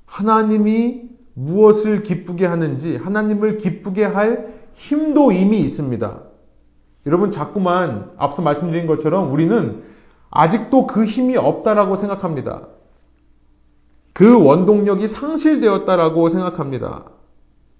하나님이 0.07 1.05
무엇을 1.35 2.03
기쁘게 2.03 2.45
하는지 2.45 2.97
하나님을 2.97 3.57
기쁘게 3.57 4.05
할 4.05 4.53
힘도 4.75 5.33
이미 5.33 5.61
있습니다. 5.61 6.21
여러분 7.07 7.31
자꾸만 7.31 8.11
앞서 8.17 8.43
말씀드린 8.43 8.87
것처럼 8.87 9.33
우리는 9.33 9.83
아직도 10.31 10.87
그 10.87 11.05
힘이 11.05 11.37
없다라고 11.37 11.95
생각합니다. 11.95 12.69
그 14.23 14.41
원동력이 14.41 15.09
상실되었다라고 15.09 16.29
생각합니다. 16.29 17.07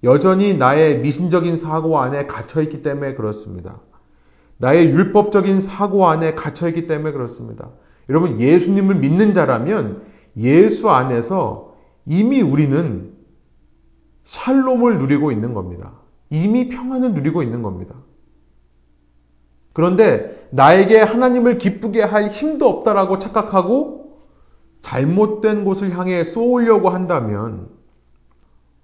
여전히 0.03 0.53
나의 0.53 0.99
미신적인 0.99 1.55
사고 1.55 1.99
안에 1.99 2.25
갇혀있기 2.25 2.83
때문에 2.83 3.13
그렇습니다. 3.13 3.79
나의 4.57 4.89
율법적인 4.89 5.61
사고 5.61 6.05
안에 6.05 6.35
갇혀있기 6.35 6.85
때문에 6.85 7.13
그렇습니다. 7.13 7.69
여러분, 8.09 8.41
예수님을 8.41 8.95
믿는 8.95 9.33
자라면 9.33 10.01
예수 10.35 10.89
안에서 10.89 11.75
이미 12.05 12.41
우리는 12.41 13.13
샬롬을 14.25 14.97
누리고 14.97 15.31
있는 15.31 15.53
겁니다. 15.53 15.93
이미 16.29 16.67
평안을 16.67 17.13
누리고 17.13 17.41
있는 17.41 17.61
겁니다. 17.61 17.95
그런데 19.71 20.45
나에게 20.49 20.99
하나님을 20.99 21.57
기쁘게 21.57 22.01
할 22.03 22.27
힘도 22.27 22.67
없다라고 22.67 23.19
착각하고 23.19 24.02
잘못된 24.83 25.63
곳을 25.63 25.97
향해 25.97 26.23
쏘려고 26.23 26.89
한다면 26.89 27.69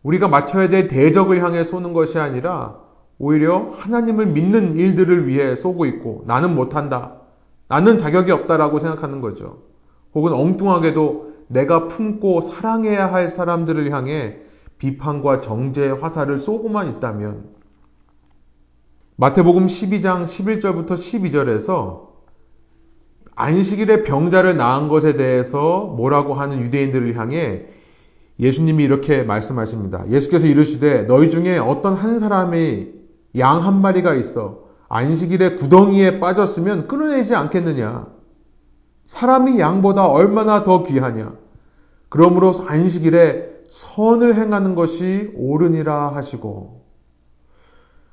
우리가 0.01 0.27
맞춰야 0.27 0.69
될 0.69 0.87
대적을 0.87 1.43
향해 1.43 1.63
쏘는 1.63 1.93
것이 1.93 2.17
아니라 2.17 2.79
오히려 3.19 3.69
하나님을 3.73 4.27
믿는 4.27 4.77
일들을 4.77 5.27
위해 5.27 5.55
쏘고 5.55 5.85
있고 5.85 6.23
나는 6.25 6.55
못한다. 6.55 7.17
나는 7.67 7.97
자격이 7.97 8.31
없다라고 8.31 8.79
생각하는 8.79 9.21
거죠. 9.21 9.61
혹은 10.15 10.33
엉뚱하게도 10.33 11.33
내가 11.47 11.87
품고 11.87 12.41
사랑해야 12.41 13.11
할 13.11 13.29
사람들을 13.29 13.91
향해 13.91 14.37
비판과 14.77 15.41
정죄의 15.41 15.95
화살을 15.95 16.39
쏘고만 16.39 16.95
있다면 16.95 17.49
마태복음 19.17 19.67
12장 19.67 20.23
11절부터 20.23 20.91
12절에서 20.91 22.08
안식일에 23.39 24.03
병자를 24.03 24.57
낳은 24.57 24.89
것에 24.89 25.13
대해서 25.13 25.93
뭐라고 25.95 26.33
하는 26.33 26.59
유대인들을 26.61 27.17
향해 27.17 27.67
예수님이 28.37 28.83
이렇게 28.83 29.23
말씀하십니다. 29.23 30.03
예수께서 30.09 30.45
이르시되 30.45 31.03
너희 31.03 31.29
중에 31.29 31.57
어떤 31.57 31.93
한 31.93 32.19
사람이 32.19 32.89
양 33.37 33.65
한 33.65 33.79
마리가 33.79 34.13
있어 34.15 34.65
안식일에 34.89 35.55
구덩이에 35.55 36.19
빠졌으면 36.19 36.89
끊어내지 36.89 37.33
않겠느냐? 37.33 38.07
사람이 39.05 39.57
양보다 39.57 40.07
얼마나 40.07 40.63
더 40.63 40.83
귀하냐? 40.83 41.33
그러므로 42.09 42.51
안식일에 42.67 43.47
선을 43.69 44.35
행하는 44.35 44.75
것이 44.75 45.31
옳으니라 45.35 46.13
하시고 46.13 46.83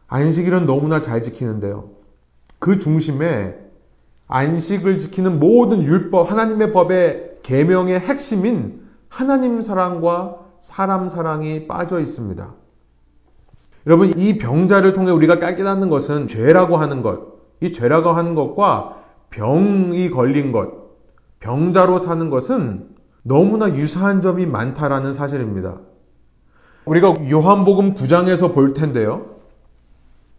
안식일은 0.06 0.66
너무나 0.66 1.00
잘 1.00 1.24
지키는데요. 1.24 1.90
그 2.60 2.78
중심에 2.78 3.65
안식을 4.28 4.98
지키는 4.98 5.38
모든 5.38 5.82
율법, 5.82 6.30
하나님의 6.30 6.72
법의 6.72 7.38
계명의 7.42 8.00
핵심인 8.00 8.86
하나님 9.08 9.62
사랑과 9.62 10.38
사람 10.58 11.08
사랑이 11.08 11.66
빠져 11.66 12.00
있습니다. 12.00 12.54
여러분, 13.86 14.18
이 14.18 14.36
병자를 14.38 14.92
통해 14.94 15.12
우리가 15.12 15.38
깨닫는 15.38 15.88
것은 15.90 16.26
죄라고 16.26 16.76
하는 16.76 17.02
것, 17.02 17.36
이 17.60 17.72
죄라고 17.72 18.10
하는 18.10 18.34
것과 18.34 18.96
병이 19.30 20.10
걸린 20.10 20.50
것, 20.50 20.86
병자로 21.38 21.98
사는 21.98 22.28
것은 22.28 22.88
너무나 23.22 23.68
유사한 23.74 24.22
점이 24.22 24.46
많다라는 24.46 25.12
사실입니다. 25.12 25.78
우리가 26.84 27.14
요한복음 27.30 27.94
9장에서 27.94 28.54
볼 28.54 28.72
텐데요. 28.72 29.36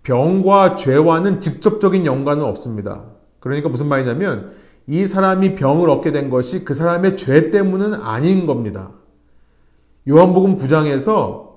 병과 0.04 0.78
죄와는 0.78 1.41
직접적인 1.41 2.06
연관은 2.06 2.43
없습니다. 2.43 3.04
그러니까 3.48 3.70
무슨 3.70 3.88
말이냐면 3.88 4.52
이 4.88 5.06
사람이 5.06 5.56
병을 5.56 5.90
얻게 5.90 6.12
된 6.12 6.30
것이 6.30 6.64
그 6.64 6.74
사람의 6.74 7.18
죄 7.18 7.52
때문은 7.52 7.94
아닌 7.96 8.46
겁니다. 8.46 8.92
요한복음 10.08 10.58
9장에서 10.58 11.48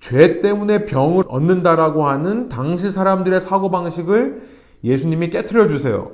죄 0.00 0.40
때문에 0.40 0.84
병을 0.84 1.24
얻는다라고 1.28 2.06
하는 2.06 2.48
당시 2.48 2.90
사람들의 2.90 3.40
사고방식을 3.40 4.42
예수님이 4.84 5.30
깨뜨려 5.30 5.68
주세요. 5.68 6.10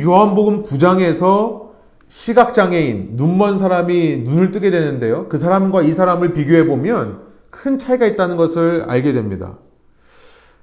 요한복음 0.00 0.64
9장에서 0.64 1.66
시각장애인, 2.08 3.10
눈먼 3.12 3.58
사람이 3.58 4.18
눈을 4.18 4.52
뜨게 4.52 4.70
되는데요. 4.70 5.28
그 5.28 5.38
사람과 5.38 5.82
이 5.82 5.92
사람을 5.92 6.34
비교해 6.34 6.66
보면 6.66 7.22
큰 7.50 7.78
차이가 7.78 8.06
있다는 8.06 8.36
것을 8.36 8.84
알게 8.86 9.12
됩니다. 9.12 9.58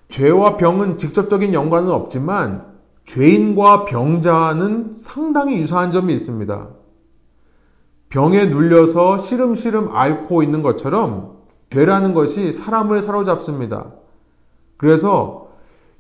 죄와 0.10 0.58
병은 0.58 0.98
직접적인 0.98 1.54
연관은 1.54 1.90
없지만 1.90 2.73
죄인과 3.06 3.86
병자는 3.86 4.94
상당히 4.96 5.58
유사한 5.60 5.92
점이 5.92 6.14
있습니다. 6.14 6.70
병에 8.10 8.46
눌려서 8.46 9.18
시름시름 9.18 9.96
앓고 9.96 10.44
있는 10.44 10.62
것처럼 10.62 11.38
죄라는 11.72 12.14
것이 12.14 12.54
사람을 12.54 13.02
사로잡습니다. 13.02 13.94
그래서 14.78 15.50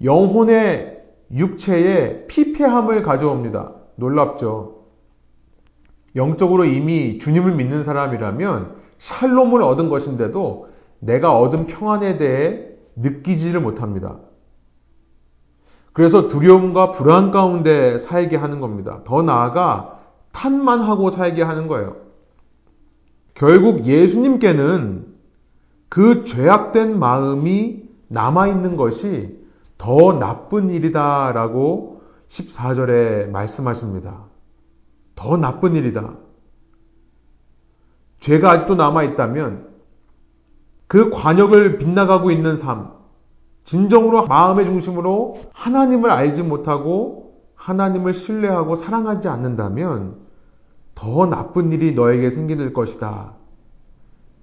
영혼의 0.04 1.01
육체에 1.32 2.28
피폐함을 2.28 3.01
가져옵니다. 3.01 3.74
놀랍죠? 3.95 4.84
영적으로 6.16 6.66
이미 6.66 7.18
주님을 7.18 7.56
믿는 7.56 7.84
사람이라면 7.84 8.76
샬롬을 8.99 9.64
얻은 9.64 9.89
것인데도 9.89 10.70
내가 10.99 11.38
얻은 11.38 11.66
평안에 11.66 12.18
대해 12.18 12.68
느끼지를 12.95 13.60
못합니다. 13.62 14.20
그래서 15.93 16.27
두려움과 16.27 16.91
불안 16.91 17.31
가운데 17.31 17.97
살게 17.99 18.35
하는 18.35 18.59
겁니다. 18.59 19.01
더 19.03 19.21
나아가 19.21 19.99
탄만 20.31 20.81
하고 20.81 21.11
살게 21.11 21.43
하는 21.43 21.67
거예요. 21.67 21.97
결국 23.35 23.85
예수님께는 23.85 25.13
그 25.89 26.23
죄악된 26.23 26.97
마음이 26.97 27.83
남아있는 28.07 28.75
것이 28.75 29.39
더 29.77 30.13
나쁜 30.13 30.71
일이다 30.71 31.31
라고 31.33 32.01
14절에 32.27 33.29
말씀하십니다. 33.29 34.25
더 35.15 35.37
나쁜 35.37 35.75
일이다. 35.75 36.15
죄가 38.19 38.51
아직도 38.51 38.75
남아있다면 38.75 39.67
그 40.87 41.09
관역을 41.11 41.77
빗나가고 41.77 42.31
있는 42.31 42.55
삶, 42.55 42.91
진정으로 43.64 44.26
마음의 44.28 44.66
중심으로 44.66 45.41
하나님을 45.53 46.09
알지 46.09 46.43
못하고 46.43 47.34
하나님을 47.55 48.14
신뢰하고 48.14 48.76
사랑하지 48.76 49.30
않는다면 49.30 50.16
더 50.95 51.26
나쁜 51.26 51.72
일이 51.72 51.93
너에게 51.93 52.30
생길 52.30 52.74
것이다. 52.74 53.34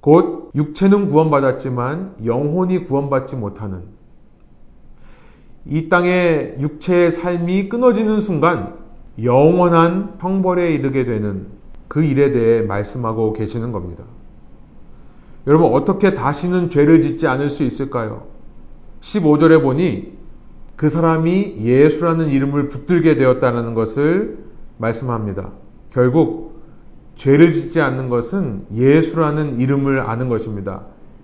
곧 0.01 0.51
육체는 0.55 1.09
구원받았지만 1.11 2.17
영혼이 2.25 2.85
구원받지 2.85 3.37
못하는 3.37 3.85
이 5.67 5.89
땅의 5.91 6.57
육체의 6.59 7.11
삶이 7.11 7.69
끊어지는 7.69 8.21
순간 8.21 8.79
영원한 9.23 10.17
형벌에 10.19 10.73
이르게 10.73 11.05
되는 11.05 11.49
그 11.89 12.03
일에 12.03 12.31
대해 12.31 12.63
말씀하고 12.63 13.35
계시는 13.35 13.73
겁니다. 13.73 14.05
여러분 15.47 15.73
어떻게 15.75 16.15
다시는 16.15 16.71
죄를 16.71 17.03
짓지 17.03 17.27
않을 17.27 17.51
수 17.51 17.63
있을까요? 17.63 18.30
15절에 19.01 19.63
보니 19.63 20.19
그 20.77 20.89
사람이 20.89 21.57
예수라는 21.59 22.29
이름을 22.29 22.69
붙들게 22.69 23.17
되었다는 23.17 23.75
것을 23.75 24.39
말씀합니다. 24.79 25.51
결국 25.91 26.61
죄를 27.17 27.53
짓지 27.53 27.81
않는 27.81 28.09
것은 28.09 28.65
예수라는 28.75 29.61
이름을 29.61 30.01
아는 30.01 30.29
것입니다. 30.29 30.83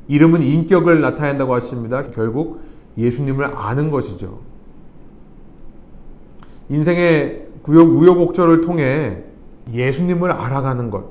이름은 0.08 0.42
인격을 0.42 1.00
나타낸다고 1.00 1.54
하십니다. 1.54 2.10
결국 2.10 2.60
예수님을 2.98 3.46
아는 3.56 3.90
것이죠. 3.90 4.40
인생의 6.68 7.46
구역 7.62 7.88
우여곡절을 7.88 8.60
통해 8.60 9.24
예수님을 9.72 10.30
알아가는 10.30 10.90
것, 10.90 11.04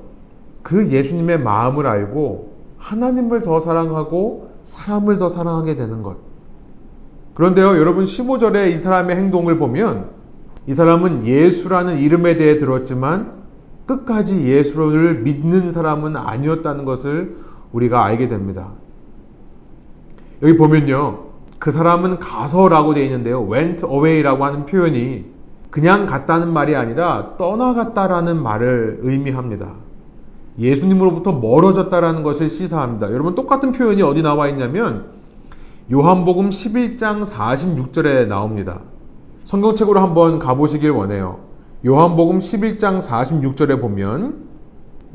그 0.62 0.90
예수님의 0.90 1.40
마음을 1.40 1.86
알고 1.86 2.54
하나님을 2.78 3.42
더 3.42 3.60
사랑하고 3.60 4.50
사람을 4.62 5.18
더 5.18 5.28
사랑하게 5.28 5.76
되는 5.76 6.02
것. 6.02 6.25
그런데요, 7.36 7.76
여러분 7.76 8.04
15절에 8.04 8.72
이 8.72 8.78
사람의 8.78 9.14
행동을 9.14 9.58
보면 9.58 10.08
이 10.66 10.72
사람은 10.72 11.26
예수라는 11.26 11.98
이름에 11.98 12.36
대해 12.36 12.56
들었지만 12.56 13.32
끝까지 13.84 14.48
예수를 14.48 15.20
믿는 15.20 15.70
사람은 15.70 16.16
아니었다는 16.16 16.86
것을 16.86 17.36
우리가 17.72 18.02
알게 18.06 18.28
됩니다. 18.28 18.70
여기 20.42 20.56
보면요. 20.56 21.26
그 21.58 21.70
사람은 21.70 22.20
가서라고 22.20 22.94
되어 22.94 23.04
있는데요. 23.04 23.46
went 23.46 23.84
away라고 23.84 24.42
하는 24.42 24.64
표현이 24.64 25.26
그냥 25.68 26.06
갔다는 26.06 26.50
말이 26.54 26.74
아니라 26.74 27.34
떠나갔다라는 27.36 28.42
말을 28.42 29.00
의미합니다. 29.02 29.74
예수님으로부터 30.58 31.32
멀어졌다라는 31.32 32.22
것을 32.22 32.48
시사합니다. 32.48 33.12
여러분 33.12 33.34
똑같은 33.34 33.72
표현이 33.72 34.00
어디 34.00 34.22
나와 34.22 34.48
있냐면 34.48 35.15
요한복음 35.92 36.50
11장 36.50 37.24
46절에 37.24 38.26
나옵니다. 38.26 38.80
성경책으로 39.44 40.00
한번 40.00 40.40
가보시길 40.40 40.90
원해요. 40.90 41.38
요한복음 41.86 42.40
11장 42.40 43.00
46절에 43.00 43.80
보면 43.80 44.46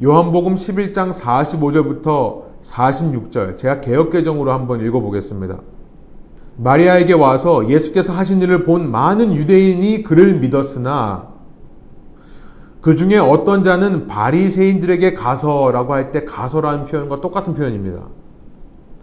요한복음 0.01 0.55
11장 0.55 1.11
45절부터 1.11 2.43
46절 2.63 3.57
제가 3.57 3.82
개혁개정으로 3.82 4.53
한번 4.53 4.80
읽어보겠습니다. 4.86 5.59
마리아에게 6.55 7.13
와서 7.13 7.69
예수께서 7.69 8.13
하신 8.13 8.41
일을 8.41 8.63
본 8.63 8.89
많은 8.89 9.34
유대인이 9.34 10.03
그를 10.03 10.39
믿었으나 10.39 11.32
그 12.80 12.95
중에 12.95 13.17
어떤 13.17 13.63
자는 13.63 14.07
바리새인들에게 14.07 15.15
가서라고 15.15 15.93
할 15.93 16.11
때 16.13 16.24
가서라는 16.24 16.86
표현과 16.86 17.19
똑같은 17.19 17.55
표현입니다. 17.55 18.03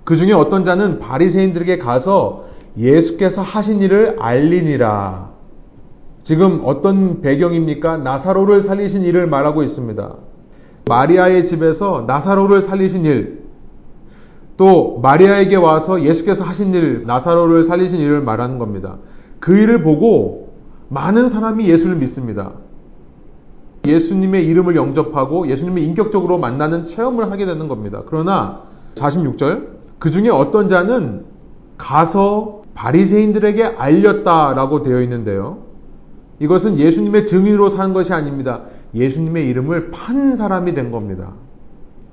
그 0.08 0.16
중에 0.16 0.32
어떤 0.32 0.64
자는 0.64 1.00
바리새인들에게 1.00 1.76
가서 1.76 2.44
예수께서 2.78 3.42
하신 3.42 3.82
일을 3.82 4.16
알리니라. 4.18 5.32
지금 6.22 6.62
어떤 6.64 7.20
배경입니까? 7.20 7.98
나사로를 7.98 8.62
살리신 8.62 9.02
일을 9.02 9.26
말하고 9.26 9.62
있습니다. 9.62 10.14
마리아의 10.88 11.44
집에서 11.44 12.04
나사로를 12.06 12.62
살리신 12.62 13.04
일, 13.04 13.42
또 14.56 14.98
마리아에게 15.02 15.56
와서 15.56 16.02
예수께서 16.02 16.42
하신 16.42 16.72
일, 16.72 17.04
나사로를 17.06 17.64
살리신 17.64 18.00
일을 18.00 18.22
말하는 18.22 18.58
겁니다. 18.58 18.96
그 19.40 19.58
일을 19.58 19.82
보고 19.82 20.54
많은 20.88 21.28
사람이 21.28 21.68
예수를 21.68 21.96
믿습니다. 21.96 22.52
예수님의 23.86 24.46
이름을 24.46 24.74
영접하고 24.74 25.48
예수님을 25.48 25.82
인격적으로 25.82 26.38
만나는 26.38 26.86
체험을 26.86 27.30
하게 27.30 27.44
되는 27.44 27.68
겁니다. 27.68 28.00
그러나 28.06 28.62
46절 28.94 29.77
그 29.98 30.10
중에 30.10 30.28
어떤 30.28 30.68
자는 30.68 31.24
가서 31.76 32.62
바리새인들에게 32.74 33.64
알렸다라고 33.64 34.82
되어 34.82 35.02
있는데요. 35.02 35.58
이것은 36.40 36.78
예수님의 36.78 37.26
증인으로 37.26 37.68
사는 37.68 37.92
것이 37.92 38.12
아닙니다. 38.12 38.62
예수님의 38.94 39.48
이름을 39.48 39.90
판 39.90 40.36
사람이 40.36 40.72
된 40.74 40.90
겁니다. 40.90 41.32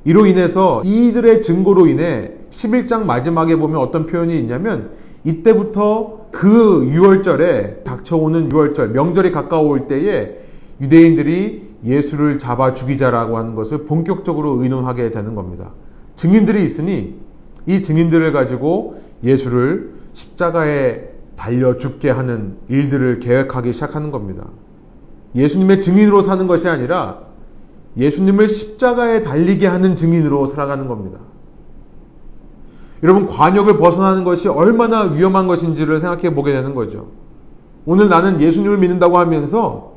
이로 0.03 0.25
인해서 0.25 0.81
이들의 0.83 1.41
증거로 1.41 1.87
인해 1.87 2.31
11장 2.49 3.05
마지막에 3.05 3.55
보면 3.55 3.79
어떤 3.79 4.05
표현이 4.05 4.37
있냐면 4.39 4.91
이때부터 5.23 6.27
그 6.31 6.87
6월절에 6.91 7.83
닥쳐오는 7.83 8.49
6월절 8.49 8.91
명절이 8.91 9.31
가까워올 9.31 9.87
때에 9.87 10.39
유대인들이 10.81 11.75
예수를 11.85 12.39
잡아 12.39 12.73
죽이자라고 12.73 13.37
하는 13.37 13.55
것을 13.55 13.85
본격적으로 13.85 14.61
의논하게 14.61 15.11
되는 15.11 15.35
겁니다. 15.35 15.71
증인들이 16.15 16.63
있으니 16.63 17.15
이 17.67 17.81
증인들을 17.81 18.31
가지고 18.31 19.01
예수를 19.23 19.93
십자가에 20.13 21.09
달려 21.35 21.77
죽게 21.77 22.09
하는 22.09 22.57
일들을 22.69 23.19
계획하기 23.19 23.73
시작하는 23.73 24.11
겁니다. 24.11 24.45
예수님의 25.35 25.81
증인으로 25.81 26.21
사는 26.21 26.47
것이 26.47 26.67
아니라 26.67 27.19
예수님을 27.97 28.47
십자가에 28.47 29.21
달리게 29.21 29.67
하는 29.67 29.95
증인으로 29.95 30.45
살아가는 30.45 30.87
겁니다. 30.87 31.19
여러분, 33.03 33.27
관역을 33.27 33.77
벗어나는 33.77 34.23
것이 34.23 34.47
얼마나 34.47 35.03
위험한 35.03 35.47
것인지를 35.47 35.99
생각해 35.99 36.33
보게 36.33 36.53
되는 36.53 36.73
거죠. 36.73 37.07
오늘 37.85 38.09
나는 38.09 38.41
예수님을 38.41 38.77
믿는다고 38.77 39.17
하면서 39.17 39.93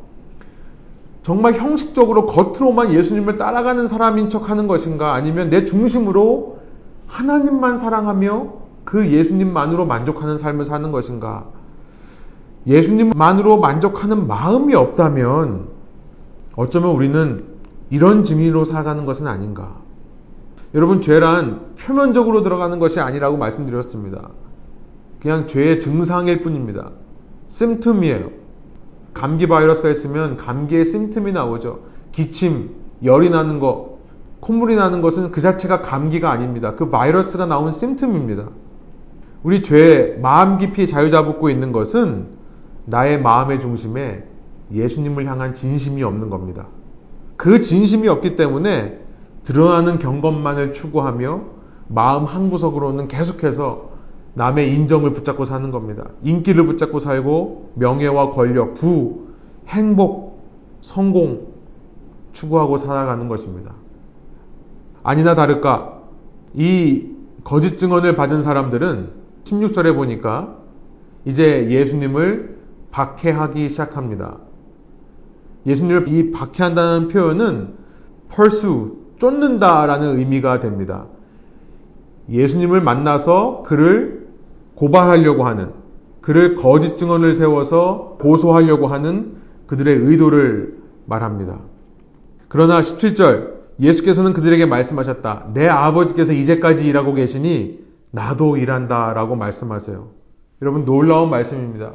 정말 1.22 1.54
형식적으로 1.54 2.26
겉으로만 2.26 2.92
예수님을 2.92 3.36
따라가는 3.36 3.86
사람인 3.86 4.28
척 4.28 4.50
하는 4.50 4.66
것인가 4.66 5.14
아니면 5.14 5.50
내 5.50 5.64
중심으로 5.64 6.57
하나님만 7.08 7.76
사랑하며 7.76 8.52
그 8.84 9.10
예수님만으로 9.10 9.86
만족하는 9.86 10.36
삶을 10.36 10.64
사는 10.64 10.92
것인가? 10.92 11.46
예수님만으로 12.66 13.58
만족하는 13.58 14.26
마음이 14.26 14.74
없다면 14.74 15.68
어쩌면 16.56 16.90
우리는 16.90 17.44
이런 17.90 18.24
증인으로 18.24 18.64
살아가는 18.64 19.04
것은 19.04 19.26
아닌가? 19.26 19.76
여러분, 20.74 21.00
죄란 21.00 21.74
표면적으로 21.78 22.42
들어가는 22.42 22.78
것이 22.78 23.00
아니라고 23.00 23.38
말씀드렸습니다. 23.38 24.28
그냥 25.20 25.46
죄의 25.46 25.80
증상일 25.80 26.42
뿐입니다. 26.42 26.90
심틈이에요. 27.48 28.30
감기 29.14 29.46
바이러스가 29.46 29.88
있으면 29.88 30.36
감기의 30.36 30.84
심틈이 30.84 31.32
나오죠. 31.32 31.80
기침, 32.12 32.70
열이 33.02 33.30
나는 33.30 33.58
것, 33.60 33.97
콧물이 34.40 34.76
나는 34.76 35.00
것은 35.00 35.30
그 35.32 35.40
자체가 35.40 35.82
감기가 35.82 36.30
아닙니다. 36.30 36.74
그 36.74 36.88
바이러스가 36.90 37.46
나온 37.46 37.70
심틈입니다. 37.70 38.48
우리 39.42 39.62
죄 39.62 40.18
마음 40.20 40.58
깊이 40.58 40.86
자유잡고 40.86 41.50
있는 41.50 41.72
것은 41.72 42.26
나의 42.84 43.20
마음의 43.20 43.60
중심에 43.60 44.24
예수님을 44.72 45.26
향한 45.26 45.54
진심이 45.54 46.02
없는 46.02 46.30
겁니다. 46.30 46.66
그 47.36 47.60
진심이 47.60 48.08
없기 48.08 48.36
때문에 48.36 49.00
드러나는 49.44 49.98
경건만을 49.98 50.72
추구하며 50.72 51.40
마음 51.88 52.24
한구석으로는 52.24 53.08
계속해서 53.08 53.88
남의 54.34 54.72
인정을 54.74 55.12
붙잡고 55.12 55.44
사는 55.44 55.70
겁니다. 55.70 56.04
인기를 56.22 56.66
붙잡고 56.66 56.98
살고 56.98 57.72
명예와 57.74 58.30
권력, 58.30 58.74
부, 58.74 59.28
행복, 59.68 60.42
성공 60.80 61.48
추구하고 62.32 62.76
살아가는 62.76 63.28
것입니다. 63.28 63.72
아니나 65.08 65.34
다를까 65.34 66.02
이 66.52 67.06
거짓 67.42 67.78
증언을 67.78 68.14
받은 68.14 68.42
사람들은 68.42 69.08
16절에 69.44 69.94
보니까 69.94 70.58
이제 71.24 71.70
예수님을 71.70 72.58
박해하기 72.90 73.70
시작합니다. 73.70 74.36
예수님을 75.64 76.08
이 76.08 76.30
박해한다는 76.30 77.08
표현은 77.08 77.72
pursue, 78.30 78.90
쫓는다라는 79.16 80.18
의미가 80.18 80.60
됩니다. 80.60 81.06
예수님을 82.28 82.82
만나서 82.82 83.62
그를 83.64 84.28
고발하려고 84.74 85.46
하는, 85.46 85.72
그를 86.20 86.54
거짓 86.54 86.98
증언을 86.98 87.32
세워서 87.32 88.18
고소하려고 88.20 88.88
하는 88.88 89.36
그들의 89.68 89.96
의도를 89.96 90.76
말합니다. 91.06 91.60
그러나 92.48 92.82
17절, 92.82 93.57
예수께서는 93.80 94.32
그들에게 94.32 94.66
말씀하셨다. 94.66 95.50
내 95.54 95.68
아버지께서 95.68 96.32
이제까지 96.32 96.86
일하고 96.86 97.14
계시니 97.14 97.86
나도 98.10 98.56
일한다 98.56 99.12
라고 99.12 99.36
말씀하세요. 99.36 100.08
여러분 100.62 100.84
놀라운 100.84 101.30
말씀입니다. 101.30 101.94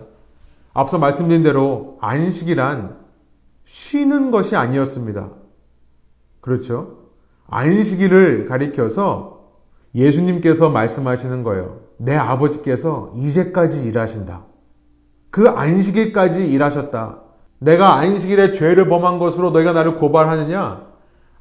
앞서 0.73 0.97
말씀드린 0.97 1.43
대로 1.43 1.97
안식이란 2.01 2.97
쉬는 3.65 4.31
것이 4.31 4.55
아니었습니다. 4.55 5.29
그렇죠? 6.41 6.97
안식일을 7.47 8.45
가리켜서 8.47 9.51
예수님께서 9.95 10.69
말씀하시는 10.69 11.43
거예요. 11.43 11.81
내 11.97 12.15
아버지께서 12.15 13.13
이제까지 13.15 13.83
일하신다. 13.83 14.45
그 15.29 15.47
안식일까지 15.49 16.49
일하셨다. 16.49 17.19
내가 17.59 17.95
안식일에 17.95 18.51
죄를 18.53 18.87
범한 18.87 19.19
것으로 19.19 19.51
너희가 19.51 19.73
나를 19.73 19.95
고발하느냐? 19.95 20.92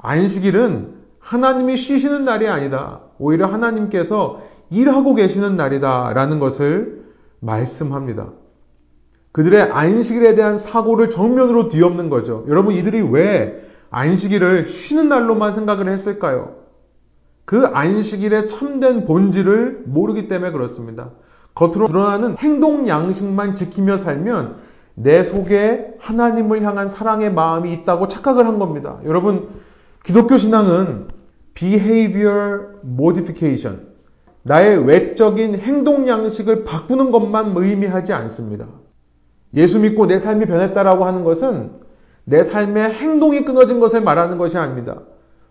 안식일은 0.03 0.95
하나님이 1.21 1.77
쉬시는 1.77 2.25
날이 2.25 2.49
아니다. 2.49 3.01
오히려 3.19 3.47
하나님께서 3.47 4.43
일하고 4.71 5.15
계시는 5.15 5.57
날이다. 5.57 6.13
라는 6.15 6.41
것을 6.41 7.05
말씀합니다. 7.41 8.33
그들의 9.31 9.63
안식일에 9.63 10.35
대한 10.35 10.59
사고를 10.59 11.09
정면으로 11.09 11.69
뒤엎는 11.69 12.11
거죠. 12.11 12.45
여러분, 12.49 12.75
이들이 12.75 13.01
왜 13.01 13.65
안식일을 13.91 14.67
쉬는 14.67 15.09
날로만 15.09 15.53
생각을 15.53 15.89
했을까요? 15.89 16.57
그 17.45 17.67
안식일의 17.67 18.49
참된 18.49 19.05
본질을 19.05 19.85
모르기 19.87 20.29
때문에 20.29 20.53
그렇습니다. 20.53 21.11
겉으로 21.55 21.87
드러나는 21.87 22.37
행동 22.39 22.89
양식만 22.89 23.55
지키며 23.55 23.99
살면 23.99 24.57
내 24.95 25.23
속에 25.23 25.95
하나님을 25.99 26.63
향한 26.63 26.89
사랑의 26.89 27.33
마음이 27.33 27.73
있다고 27.73 28.09
착각을 28.09 28.47
한 28.47 28.59
겁니다. 28.59 28.99
여러분, 29.05 29.49
기독교 30.05 30.37
신앙은 30.37 31.09
behavior 31.55 32.81
modification, 32.85 33.89
나의 34.43 34.85
외적인 34.87 35.57
행동 35.57 36.09
양식을 36.09 36.65
바꾸는 36.65 37.11
것만 37.11 37.55
의미하지 37.57 38.13
않습니다. 38.13 38.67
예수 39.55 39.79
믿고 39.79 40.07
내 40.07 40.19
삶이 40.19 40.47
변했다라고 40.47 41.05
하는 41.05 41.25
것은 41.25 41.73
내 42.25 42.43
삶의 42.43 42.93
행동이 42.93 43.45
끊어진 43.45 43.81
것을 43.81 44.01
말하는 44.01 44.39
것이 44.39 44.59
아닙니다. 44.59 45.03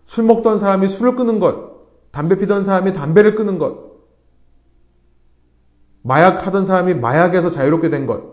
술 0.04 0.24
먹던 0.24 0.58
사람이 0.58 0.88
술을 0.88 1.16
끊는 1.16 1.38
것, 1.38 2.10
담배 2.10 2.36
피던 2.36 2.64
사람이 2.64 2.92
담배를 2.92 3.34
끊는 3.34 3.58
것, 3.58 3.92
마약 6.02 6.46
하던 6.46 6.64
사람이 6.64 6.94
마약에서 6.94 7.50
자유롭게 7.50 7.88
된 7.88 8.06
것. 8.06 8.32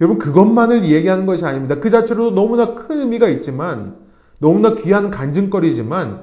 여러분, 0.00 0.18
그것만을 0.18 0.86
얘기하는 0.86 1.26
것이 1.26 1.44
아닙니다. 1.44 1.76
그 1.78 1.90
자체로도 1.90 2.34
너무나 2.34 2.74
큰 2.74 3.00
의미가 3.00 3.28
있지만, 3.28 4.03
너무나 4.44 4.74
귀한 4.74 5.10
간증거리지만, 5.10 6.22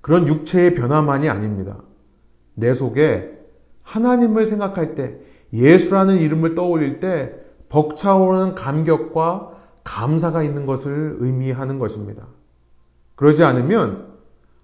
그런 0.00 0.26
육체의 0.26 0.74
변화만이 0.74 1.28
아닙니다. 1.28 1.82
내 2.54 2.72
속에 2.72 3.38
하나님을 3.82 4.46
생각할 4.46 4.94
때, 4.94 5.18
예수라는 5.52 6.16
이름을 6.16 6.54
떠올릴 6.54 6.98
때 6.98 7.34
벅차오르는 7.68 8.54
감격과 8.54 9.50
감사가 9.84 10.42
있는 10.42 10.64
것을 10.64 11.16
의미하는 11.18 11.78
것입니다. 11.78 12.28
그러지 13.14 13.44
않으면 13.44 14.06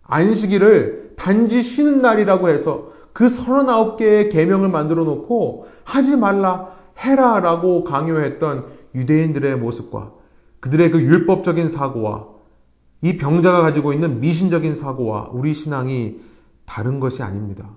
안식일을 0.04 1.12
단지 1.16 1.60
쉬는 1.60 2.00
날이라고 2.00 2.48
해서 2.48 2.92
그 3.12 3.26
39개의 3.26 4.32
계명을 4.32 4.70
만들어 4.70 5.04
놓고 5.04 5.66
하지 5.84 6.16
말라 6.16 6.68
해라라고 6.98 7.84
강요했던 7.84 8.68
유대인들의 8.94 9.56
모습과 9.58 10.21
그들의 10.62 10.92
그 10.92 11.02
율법적인 11.02 11.68
사고와 11.68 12.28
이 13.02 13.16
병자가 13.16 13.62
가지고 13.62 13.92
있는 13.92 14.20
미신적인 14.20 14.76
사고와 14.76 15.30
우리 15.32 15.54
신앙이 15.54 16.20
다른 16.64 17.00
것이 17.00 17.22
아닙니다. 17.22 17.68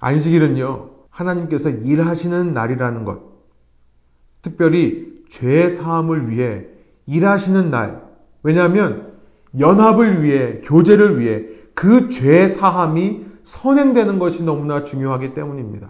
안식일은요, 0.00 0.90
하나님께서 1.08 1.70
일하시는 1.70 2.52
날이라는 2.52 3.04
것, 3.04 3.20
특별히 4.42 5.22
죄 5.30 5.70
사함을 5.70 6.28
위해 6.28 6.66
일하시는 7.06 7.70
날, 7.70 8.02
왜냐하면 8.42 9.12
연합을 9.58 10.24
위해, 10.24 10.60
교제를 10.64 11.20
위해 11.20 11.44
그 11.74 12.08
죄 12.08 12.48
사함이 12.48 13.24
선행되는 13.44 14.18
것이 14.18 14.42
너무나 14.42 14.82
중요하기 14.82 15.32
때문입니다. 15.34 15.88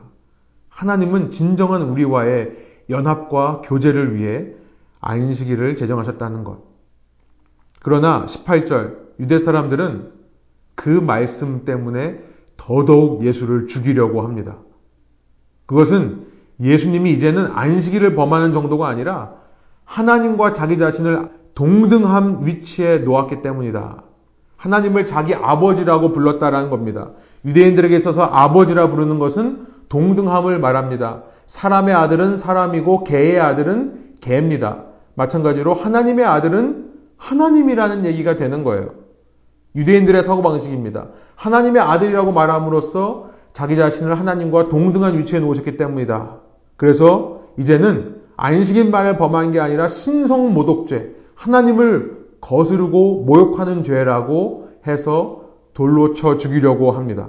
하나님은 0.68 1.30
진정한 1.30 1.82
우리와의 1.82 2.52
연합과 2.90 3.62
교제를 3.64 4.14
위해 4.16 4.52
안식일을 5.06 5.76
제정하셨다는 5.76 6.44
것. 6.44 6.58
그러나 7.82 8.26
18절 8.26 8.96
유대 9.20 9.38
사람들은 9.38 10.12
그 10.74 10.90
말씀 10.90 11.64
때문에 11.64 12.20
더더욱 12.56 13.24
예수를 13.24 13.66
죽이려고 13.66 14.22
합니다. 14.22 14.58
그것은 15.66 16.26
예수님이 16.60 17.12
이제는 17.12 17.46
안식일을 17.52 18.14
범하는 18.14 18.52
정도가 18.52 18.88
아니라 18.88 19.34
하나님과 19.84 20.52
자기 20.52 20.78
자신을 20.78 21.30
동등한 21.54 22.44
위치에 22.44 22.98
놓았기 22.98 23.42
때문이다. 23.42 24.02
하나님을 24.56 25.06
자기 25.06 25.34
아버지라고 25.34 26.12
불렀다라는 26.12 26.70
겁니다. 26.70 27.10
유대인들에게 27.44 27.94
있어서 27.96 28.24
아버지라 28.24 28.88
부르는 28.88 29.18
것은 29.18 29.66
동등함을 29.88 30.58
말합니다. 30.58 31.22
사람의 31.46 31.94
아들은 31.94 32.36
사람이고 32.36 33.04
개의 33.04 33.38
아들은 33.38 34.16
개입니다. 34.20 34.84
마찬가지로 35.16 35.74
하나님의 35.74 36.24
아들은 36.24 36.92
하나님이라는 37.16 38.04
얘기가 38.04 38.36
되는 38.36 38.62
거예요. 38.62 38.90
유대인들의 39.74 40.22
사고방식입니다. 40.22 41.08
하나님의 41.34 41.82
아들이라고 41.82 42.32
말함으로써 42.32 43.30
자기 43.52 43.76
자신을 43.76 44.18
하나님과 44.18 44.68
동등한 44.68 45.18
위치에 45.18 45.40
놓으셨기 45.40 45.76
때문이다. 45.76 46.36
그래서 46.76 47.40
이제는 47.58 48.16
안식일만을 48.36 49.16
범한 49.16 49.50
게 49.50 49.60
아니라 49.60 49.88
신성 49.88 50.52
모독죄, 50.52 51.14
하나님을 51.34 52.26
거스르고 52.40 53.24
모욕하는 53.24 53.82
죄라고 53.82 54.68
해서 54.86 55.44
돌로 55.72 56.12
쳐 56.14 56.36
죽이려고 56.36 56.90
합니다. 56.90 57.28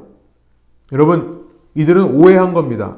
여러분, 0.91 1.45
이들은 1.75 2.15
오해한 2.15 2.53
겁니다. 2.53 2.97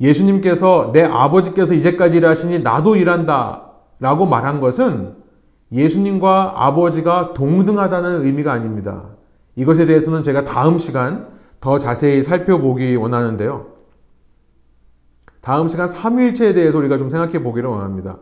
예수님께서 0.00 0.90
내 0.92 1.02
아버지께서 1.02 1.74
이제까지 1.74 2.18
일하시니 2.18 2.60
나도 2.60 2.96
일한다 2.96 3.72
라고 4.00 4.26
말한 4.26 4.60
것은 4.60 5.16
예수님과 5.72 6.54
아버지가 6.56 7.34
동등하다는 7.34 8.24
의미가 8.24 8.52
아닙니다. 8.52 9.04
이것에 9.56 9.86
대해서는 9.86 10.22
제가 10.22 10.44
다음 10.44 10.78
시간 10.78 11.28
더 11.60 11.78
자세히 11.78 12.22
살펴보기 12.22 12.94
원하는데요. 12.94 13.66
다음 15.40 15.68
시간 15.68 15.86
3일체에 15.86 16.54
대해서 16.54 16.78
우리가 16.78 16.98
좀 16.98 17.10
생각해 17.10 17.42
보기를 17.42 17.68
원합니다. 17.68 18.18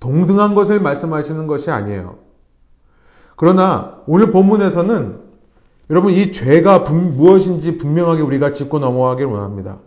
동등한 0.00 0.54
것을 0.54 0.80
말씀하시는 0.80 1.46
것이 1.46 1.70
아니에요. 1.70 2.18
그러나 3.36 3.98
오늘 4.06 4.30
본문에서는 4.30 5.20
여러분 5.90 6.12
이 6.12 6.32
죄가 6.32 6.80
무엇인지 6.80 7.78
분명하게 7.78 8.22
우리가 8.22 8.52
짚고 8.52 8.78
넘어가기를 8.78 9.30
원합니다. 9.30 9.78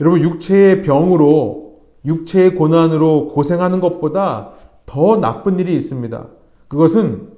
여러분 0.00 0.22
육체의 0.22 0.82
병으로 0.82 1.80
육체의 2.04 2.54
고난으로 2.54 3.28
고생하는 3.28 3.80
것보다 3.80 4.52
더 4.86 5.18
나쁜 5.18 5.58
일이 5.58 5.74
있습니다. 5.74 6.26
그것은 6.68 7.28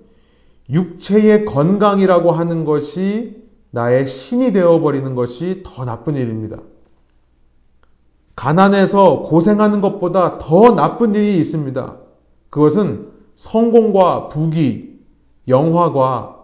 육체의 0.71 1.45
건강이라고 1.45 2.31
하는 2.31 2.65
것이 2.65 3.43
나의 3.71 4.07
신이 4.07 4.53
되어버리는 4.53 5.15
것이 5.15 5.63
더 5.65 5.85
나쁜 5.85 6.15
일입니다. 6.15 6.59
가난해서 8.37 9.23
고생하는 9.23 9.81
것보다 9.81 10.39
더 10.39 10.75
나쁜 10.75 11.15
일이 11.15 11.39
있습니다. 11.39 11.97
그것은 12.51 13.09
성공과 13.35 14.29
부귀, 14.29 15.01
영화과 15.49 16.37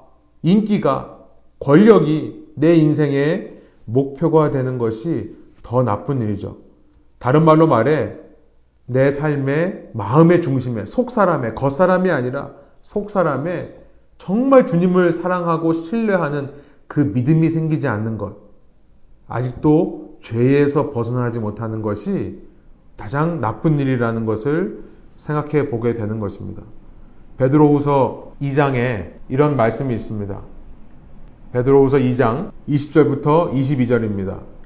인기가, 0.42 1.18
권력이 1.60 2.46
내 2.54 2.74
인생의 2.74 3.58
목표가 3.84 4.50
되는 4.50 4.78
것이 4.78 5.37
더 5.68 5.82
나쁜 5.82 6.22
일이죠. 6.22 6.56
다른 7.18 7.44
말로 7.44 7.66
말해, 7.66 8.14
내 8.86 9.10
삶의 9.10 9.90
마음의 9.92 10.40
중심에, 10.40 10.86
속사람의, 10.86 11.54
겉사람이 11.56 12.10
아니라 12.10 12.52
속사람의 12.82 13.76
정말 14.16 14.64
주님을 14.64 15.12
사랑하고 15.12 15.74
신뢰하는 15.74 16.52
그 16.86 17.00
믿음이 17.00 17.50
생기지 17.50 17.86
않는 17.86 18.16
것, 18.16 18.36
아직도 19.28 20.16
죄에서 20.22 20.90
벗어나지 20.90 21.38
못하는 21.38 21.82
것이 21.82 22.40
가장 22.96 23.42
나쁜 23.42 23.78
일이라는 23.78 24.24
것을 24.24 24.84
생각해 25.16 25.68
보게 25.68 25.92
되는 25.92 26.18
것입니다. 26.18 26.62
베드로후서 27.36 28.36
2장에 28.40 29.12
이런 29.28 29.56
말씀이 29.56 29.94
있습니다. 29.94 30.40
베드로후서 31.52 31.98
2장 31.98 32.52
20절부터 32.70 33.52
22절입니다. 33.52 34.57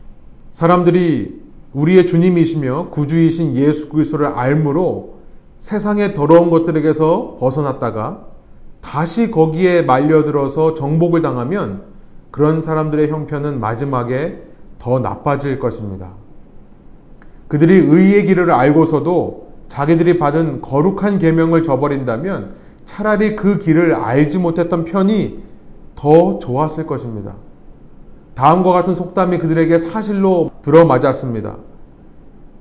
사람들이 0.53 1.40
우리의 1.72 2.07
주님이시며 2.07 2.90
구주이신 2.90 3.57
예수 3.57 3.88
그리스도를 3.88 4.26
알므로 4.26 5.14
세상의 5.59 6.14
더러운 6.14 6.50
것들에게서 6.50 7.38
벗어났다가 7.40 8.26
다시 8.82 9.30
거기에 9.30 9.82
말려들어서 9.82 10.74
정복을 10.74 11.22
당하면 11.22 11.84
그런 12.30 12.61
사람들의 12.61 13.09
형편은 13.09 13.61
마지막에 13.61 14.42
더 14.78 14.98
나빠질 14.98 15.59
것입니다. 15.59 16.11
그들이 17.48 17.74
의의 17.74 18.26
길을 18.26 18.50
알고서도 18.50 19.53
자기들이 19.68 20.18
받은 20.18 20.61
거룩한 20.61 21.18
계명을 21.18 21.62
저버린다면 21.62 22.55
차라리 22.84 23.36
그 23.36 23.59
길을 23.59 23.94
알지 23.94 24.38
못했던 24.38 24.84
편이 24.84 25.38
더 25.94 26.38
좋았을 26.38 26.86
것입니다. 26.86 27.34
다음과 28.35 28.72
같은 28.72 28.95
속담이 28.95 29.39
그들에게 29.39 29.78
사실로 29.78 30.51
들어맞았습니다. 30.62 31.57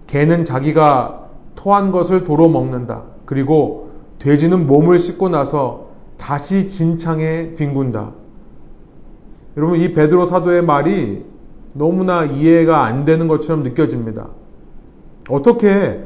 개는 0.08 0.46
자기가 0.46 1.30
토한 1.56 1.92
것을 1.92 2.24
도로 2.24 2.50
먹는다. 2.50 3.04
그리고 3.26 3.92
돼지는 4.20 4.68
몸을 4.68 5.00
씻고 5.00 5.30
나서 5.30 5.88
다시 6.18 6.68
진창에 6.68 7.54
뒹군다. 7.54 8.12
여러분 9.58 9.80
이 9.80 9.94
베드로 9.94 10.26
사도의 10.26 10.64
말이 10.64 11.26
너무나 11.74 12.26
이해가 12.26 12.84
안 12.84 13.06
되는 13.06 13.28
것처럼 13.28 13.64
느껴집니다. 13.64 14.28
어떻게 15.30 16.04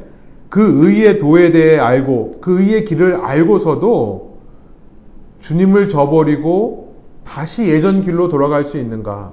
그 0.48 0.86
의의 0.86 1.18
도에 1.18 1.50
대해 1.50 1.78
알고 1.78 2.38
그 2.40 2.60
의의 2.60 2.84
길을 2.84 3.16
알고서도 3.16 4.36
주님을 5.40 5.88
저버리고 5.88 6.94
다시 7.24 7.66
예전 7.68 8.02
길로 8.02 8.28
돌아갈 8.28 8.64
수 8.64 8.78
있는가? 8.78 9.32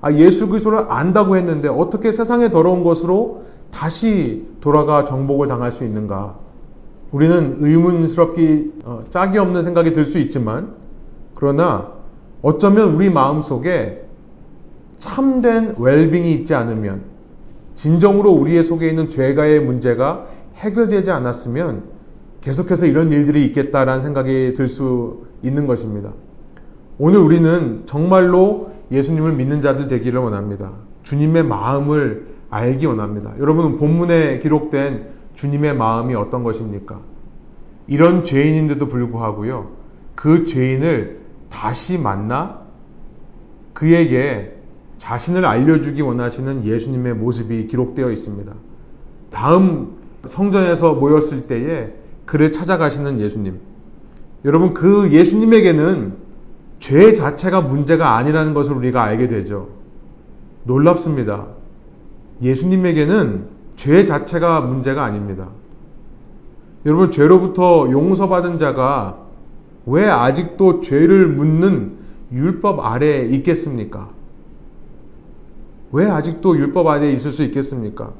아, 0.00 0.12
예수 0.12 0.48
그리스도를 0.48 0.86
안다고 0.88 1.36
했는데 1.36 1.68
어떻게 1.68 2.12
세상의 2.12 2.50
더러운 2.50 2.84
것으로 2.84 3.42
다시 3.70 4.46
돌아가 4.60 5.04
정복을 5.04 5.48
당할 5.48 5.72
수 5.72 5.84
있는가? 5.84 6.36
우리는 7.12 7.56
의문스럽기 7.60 8.72
어, 8.84 9.04
짝이 9.10 9.38
없는 9.38 9.62
생각이 9.62 9.92
들 9.92 10.04
수 10.04 10.18
있지만 10.18 10.74
그러나 11.34 11.92
어쩌면 12.42 12.94
우리 12.94 13.10
마음 13.10 13.42
속에 13.42 14.04
참된 14.98 15.74
웰빙이 15.78 16.32
있지 16.32 16.54
않으면 16.54 17.02
진정으로 17.74 18.30
우리의 18.32 18.62
속에 18.62 18.88
있는 18.88 19.08
죄가의 19.08 19.60
문제가 19.60 20.26
해결되지 20.56 21.10
않았으면 21.10 21.84
계속해서 22.40 22.86
이런 22.86 23.12
일들이 23.12 23.44
있겠다라는 23.46 24.02
생각이 24.02 24.54
들 24.54 24.68
수 24.68 25.24
있는 25.42 25.66
것입니다. 25.66 26.12
오늘 26.98 27.18
우리는 27.20 27.82
정말로 27.86 28.70
예수님을 28.90 29.32
믿는 29.32 29.60
자들 29.60 29.88
되기를 29.88 30.20
원합니다. 30.20 30.72
주님의 31.02 31.44
마음을 31.44 32.28
알기 32.50 32.86
원합니다. 32.86 33.34
여러분 33.38 33.76
본문에 33.76 34.38
기록된 34.38 35.08
주님의 35.34 35.76
마음이 35.76 36.14
어떤 36.14 36.42
것입니까? 36.42 37.00
이런 37.86 38.24
죄인인데도 38.24 38.88
불구하고요. 38.88 39.70
그 40.14 40.44
죄인을 40.44 41.20
다시 41.50 41.98
만나 41.98 42.62
그에게 43.72 44.56
자신을 44.98 45.44
알려주기 45.44 46.02
원하시는 46.02 46.64
예수님의 46.64 47.14
모습이 47.14 47.66
기록되어 47.66 48.10
있습니다. 48.10 48.52
다음 49.30 49.96
성전에서 50.24 50.94
모였을 50.94 51.46
때에 51.46 51.92
그를 52.24 52.50
찾아가시는 52.50 53.20
예수님. 53.20 53.60
여러분, 54.44 54.74
그 54.74 55.10
예수님에게는 55.12 56.25
죄 56.80 57.12
자체가 57.12 57.62
문제가 57.62 58.16
아니라는 58.16 58.54
것을 58.54 58.74
우리가 58.74 59.02
알게 59.02 59.28
되죠. 59.28 59.68
놀랍습니다. 60.64 61.46
예수님에게는 62.42 63.46
죄 63.76 64.04
자체가 64.04 64.60
문제가 64.60 65.04
아닙니다. 65.04 65.48
여러분, 66.84 67.10
죄로부터 67.10 67.90
용서받은 67.90 68.58
자가 68.58 69.18
왜 69.86 70.06
아직도 70.06 70.80
죄를 70.80 71.28
묻는 71.28 71.96
율법 72.32 72.84
아래에 72.84 73.26
있겠습니까? 73.26 74.10
왜 75.92 76.06
아직도 76.06 76.56
율법 76.58 76.86
아래에 76.86 77.12
있을 77.12 77.32
수 77.32 77.42
있겠습니까? 77.44 78.12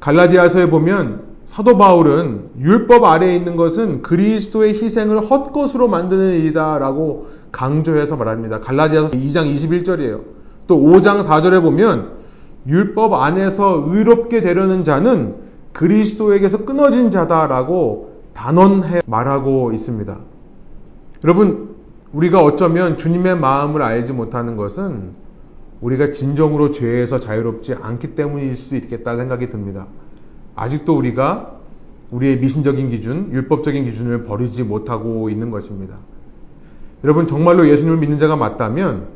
갈라디아서에 0.00 0.68
보면 0.70 1.34
사도 1.44 1.78
바울은 1.78 2.50
율법 2.58 3.04
아래에 3.04 3.36
있는 3.36 3.56
것은 3.56 4.02
그리스도의 4.02 4.74
희생을 4.82 5.20
헛것으로 5.20 5.88
만드는 5.88 6.40
일이다라고 6.40 7.28
강조해서 7.54 8.16
말합니다. 8.16 8.60
갈라디아서 8.60 9.16
2장 9.16 9.54
21절이에요. 9.54 10.22
또 10.66 10.76
5장 10.76 11.22
4절에 11.22 11.62
보면 11.62 12.24
율법 12.66 13.12
안에서 13.12 13.84
의롭게 13.86 14.40
되려는 14.40 14.82
자는 14.82 15.36
그리스도에게서 15.72 16.64
끊어진 16.64 17.10
자다라고 17.10 18.22
단언해 18.34 19.02
말하고 19.06 19.72
있습니다. 19.72 20.18
여러분, 21.22 21.76
우리가 22.12 22.42
어쩌면 22.42 22.96
주님의 22.96 23.38
마음을 23.38 23.82
알지 23.82 24.12
못하는 24.12 24.56
것은 24.56 25.12
우리가 25.80 26.10
진정으로 26.10 26.72
죄에서 26.72 27.20
자유롭지 27.20 27.74
않기 27.74 28.16
때문일 28.16 28.56
수도 28.56 28.76
있겠다 28.76 29.16
생각이 29.16 29.48
듭니다. 29.48 29.86
아직도 30.56 30.96
우리가 30.96 31.52
우리의 32.10 32.38
미신적인 32.38 32.90
기준, 32.90 33.30
율법적인 33.32 33.84
기준을 33.84 34.24
버리지 34.24 34.64
못하고 34.64 35.28
있는 35.28 35.50
것입니다. 35.50 35.98
여러분, 37.04 37.26
정말로 37.26 37.68
예수님을 37.68 37.98
믿는 37.98 38.18
자가 38.18 38.34
맞다면 38.34 39.08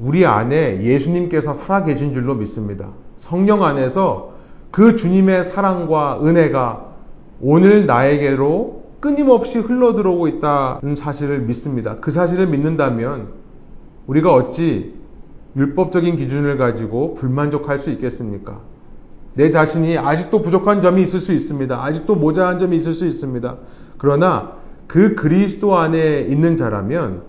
우리 0.00 0.24
안에 0.24 0.82
예수님께서 0.82 1.52
살아계신 1.52 2.14
줄로 2.14 2.34
믿습니다. 2.34 2.88
성령 3.16 3.62
안에서 3.62 4.32
그 4.70 4.96
주님의 4.96 5.44
사랑과 5.44 6.18
은혜가 6.24 6.86
오늘 7.40 7.84
나에게로 7.86 8.84
끊임없이 9.00 9.58
흘러들어오고 9.58 10.28
있다는 10.28 10.96
사실을 10.96 11.40
믿습니다. 11.40 11.94
그 11.96 12.10
사실을 12.10 12.46
믿는다면 12.46 13.28
우리가 14.06 14.32
어찌 14.32 14.94
율법적인 15.56 16.16
기준을 16.16 16.56
가지고 16.56 17.14
불만족할 17.14 17.80
수 17.80 17.90
있겠습니까? 17.90 18.60
내 19.34 19.50
자신이 19.50 19.98
아직도 19.98 20.42
부족한 20.42 20.80
점이 20.80 21.02
있을 21.02 21.20
수 21.20 21.32
있습니다. 21.32 21.84
아직도 21.84 22.16
모자란 22.16 22.58
점이 22.58 22.76
있을 22.76 22.92
수 22.94 23.06
있습니다. 23.06 23.56
그러나 23.98 24.57
그 24.88 25.14
그리스도 25.14 25.76
안에 25.76 26.22
있는 26.22 26.56
자라면 26.56 27.22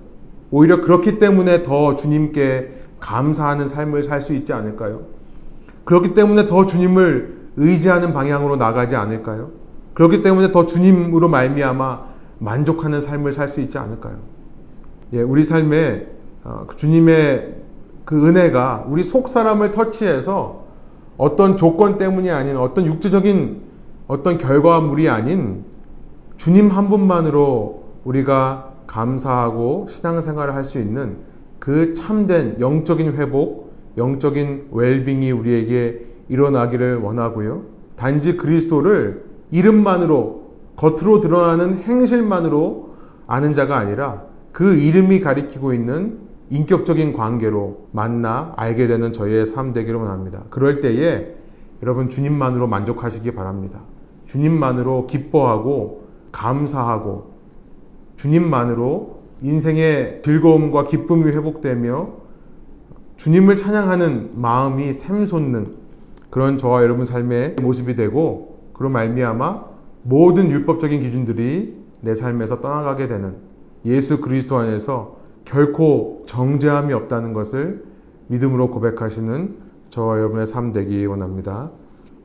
오히려 0.49 0.81
그렇기 0.81 1.19
때문에 1.19 1.61
더 1.61 1.95
주님께 1.95 2.71
감사하는 2.99 3.67
삶을 3.67 4.03
살 4.03 4.21
수 4.21 4.33
있지 4.33 4.53
않을까요? 4.53 5.01
그렇기 5.83 6.13
때문에 6.13 6.47
더 6.47 6.65
주님을 6.65 7.37
의지하는 7.57 8.13
방향으로 8.13 8.55
나가지 8.55 8.95
않을까요? 8.95 9.51
그렇기 9.93 10.21
때문에 10.21 10.51
더 10.51 10.65
주님으로 10.65 11.27
말미암아 11.27 12.05
만족하는 12.39 13.01
삶을 13.01 13.33
살 13.33 13.49
수 13.49 13.59
있지 13.59 13.77
않을까요? 13.77 14.15
예, 15.13 15.21
우리 15.21 15.43
삶에 15.43 16.07
어, 16.45 16.63
그 16.67 16.77
주님의 16.77 17.55
그 18.05 18.27
은혜가 18.27 18.85
우리 18.87 19.03
속 19.03 19.27
사람을 19.27 19.71
터치해서 19.71 20.63
어떤 21.17 21.57
조건 21.57 21.97
때문이 21.97 22.29
아닌 22.29 22.55
어떤 22.55 22.85
육체적인 22.85 23.61
어떤 24.07 24.37
결과물이 24.37 25.09
아닌 25.09 25.65
주님 26.39 26.69
한 26.69 26.87
분만으로 26.87 27.83
우리가 28.05 28.71
감사하고 28.87 29.87
신앙생활을 29.89 30.55
할 30.55 30.63
수 30.63 30.79
있는 30.79 31.17
그 31.59 31.93
참된 31.93 32.55
영적인 32.61 33.17
회복, 33.17 33.73
영적인 33.97 34.69
웰빙이 34.71 35.31
우리에게 35.31 36.07
일어나기를 36.29 36.99
원하고요. 37.01 37.63
단지 37.97 38.37
그리스도를 38.37 39.25
이름만으로 39.51 40.53
겉으로 40.77 41.19
드러나는 41.19 41.83
행실만으로 41.83 42.95
아는 43.27 43.53
자가 43.53 43.77
아니라 43.77 44.23
그 44.53 44.75
이름이 44.75 45.19
가리키고 45.19 45.73
있는 45.73 46.19
인격적인 46.51 47.11
관계로 47.11 47.89
만나 47.91 48.53
알게 48.55 48.87
되는 48.87 49.11
저희의 49.11 49.45
삶 49.45 49.73
되기를 49.73 49.99
원합니다. 49.99 50.43
그럴 50.49 50.79
때에 50.79 51.35
여러분 51.83 52.07
주님만으로 52.07 52.67
만족하시기 52.67 53.29
바랍니다. 53.31 53.81
주님만으로 54.25 55.07
기뻐하고 55.07 55.98
감사하고 56.31 57.31
주님만으로 58.17 59.19
인생의 59.41 60.21
즐거움과 60.23 60.85
기쁨이 60.85 61.31
회복되며 61.31 62.09
주님을 63.17 63.55
찬양하는 63.55 64.31
마음이 64.35 64.93
샘솟는 64.93 65.75
그런 66.29 66.57
저와 66.57 66.83
여러분 66.83 67.05
삶의 67.05 67.55
모습이 67.61 67.95
되고 67.95 68.59
그런 68.73 68.91
말미암아 68.91 69.65
모든 70.03 70.51
율법적인 70.51 71.01
기준들이 71.01 71.77
내 72.01 72.15
삶에서 72.15 72.61
떠나가게 72.61 73.07
되는 73.07 73.35
예수 73.85 74.21
그리스도 74.21 74.57
안에서 74.57 75.17
결코 75.45 76.23
정죄함이 76.27 76.93
없다는 76.93 77.33
것을 77.33 77.83
믿음으로 78.27 78.69
고백하시는 78.69 79.57
저와 79.89 80.17
여러분의 80.17 80.45
삶 80.47 80.71
되기 80.71 81.05
원합니다. 81.05 81.71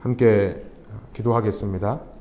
함께 0.01 0.63
기도하겠습니다. 1.15 2.14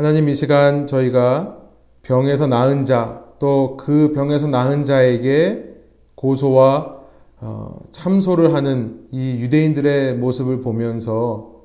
하나님 0.00 0.30
이 0.30 0.34
시간 0.34 0.86
저희가 0.86 1.58
병에서 2.00 2.46
나은 2.46 2.86
자, 2.86 3.22
또 3.38 3.76
그 3.76 4.12
병에서 4.14 4.46
나은 4.46 4.86
자에게 4.86 5.74
고소와 6.14 7.00
어, 7.42 7.80
참소를 7.92 8.54
하는 8.54 9.06
이 9.10 9.32
유대인들의 9.40 10.14
모습을 10.14 10.62
보면서 10.62 11.64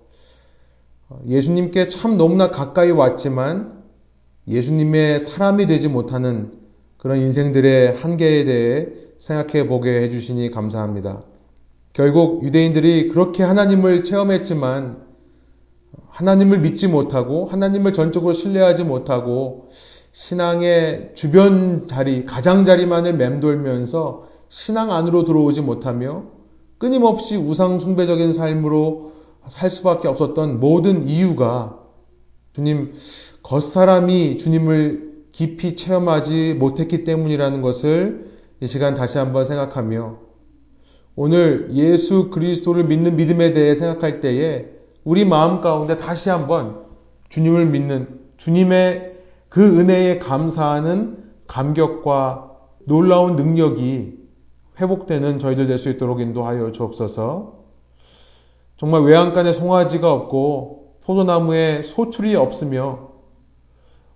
어, 1.07 1.19
예수님께 1.25 1.87
참 1.87 2.17
너무나 2.17 2.51
가까이 2.51 2.91
왔지만 2.91 3.81
예수님의 4.49 5.21
사람이 5.21 5.67
되지 5.67 5.87
못하는 5.87 6.51
그런 6.97 7.19
인생들의 7.19 7.95
한계에 7.95 8.43
대해 8.43 8.87
생각해 9.19 9.65
보게 9.65 10.01
해주시니 10.01 10.51
감사합니다. 10.51 11.23
결국 11.93 12.43
유대인들이 12.43 13.07
그렇게 13.07 13.43
하나님을 13.43 14.03
체험했지만 14.03 15.04
하나님을 16.15 16.59
믿지 16.59 16.87
못하고 16.87 17.45
하나님을 17.45 17.91
전적으로 17.91 18.33
신뢰하지 18.33 18.85
못하고 18.85 19.69
신앙의 20.13 21.11
주변 21.13 21.87
자리, 21.87 22.23
가장자리만을 22.23 23.15
맴돌면서 23.17 24.27
신앙 24.47 24.93
안으로 24.93 25.25
들어오지 25.25 25.61
못하며 25.61 26.23
끊임없이 26.77 27.35
우상숭배적인 27.35 28.31
삶으로 28.31 29.11
살 29.49 29.69
수밖에 29.69 30.07
없었던 30.07 30.61
모든 30.61 31.05
이유가 31.05 31.79
주님, 32.53 32.93
겉사람이 33.43 34.37
주님을 34.37 35.15
깊이 35.33 35.75
체험하지 35.75 36.55
못했기 36.57 37.03
때문이라는 37.03 37.61
것을 37.61 38.31
이 38.61 38.67
시간 38.67 38.93
다시 38.93 39.17
한번 39.17 39.43
생각하며 39.43 40.17
오늘 41.17 41.71
예수 41.73 42.29
그리스도를 42.29 42.85
믿는 42.85 43.17
믿음에 43.17 43.51
대해 43.51 43.75
생각할 43.75 44.21
때에 44.21 44.74
우리 45.05 45.23
마음 45.23 45.61
가운데 45.61 45.97
다시 45.97 46.29
한번 46.31 46.83
주님을 47.29 47.67
믿는 47.67 48.19
주님의 48.37 49.17
그 49.49 49.63
은혜에 49.79 50.17
감사하는 50.17 51.23
감격과 51.47 52.51
놀라운 52.87 53.35
능력이 53.35 54.17
회복되는 54.79 55.39
저희들 55.39 55.67
될 55.67 55.77
수 55.77 55.89
있도록 55.89 56.19
인도하여 56.19 56.71
주옵소서. 56.71 57.53
정말 58.77 59.03
외양간에 59.03 59.53
송아지가 59.53 60.11
없고 60.11 60.95
포도나무에 61.05 61.83
소출이 61.83 62.35
없으며 62.35 63.11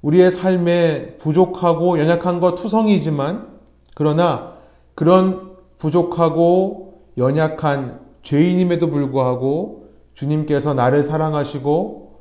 우리의 0.02 0.32
삶에 0.32 1.18
부족하고 1.18 2.00
연약한 2.00 2.40
것 2.40 2.56
투성이지만 2.56 3.60
그러나 3.94 4.56
그런 4.96 5.56
부족하고 5.78 7.04
연약한 7.18 8.02
죄인임에도 8.24 8.90
불구하고 8.90 9.79
주님께서 10.20 10.74
나를 10.74 11.02
사랑하시고 11.04 12.12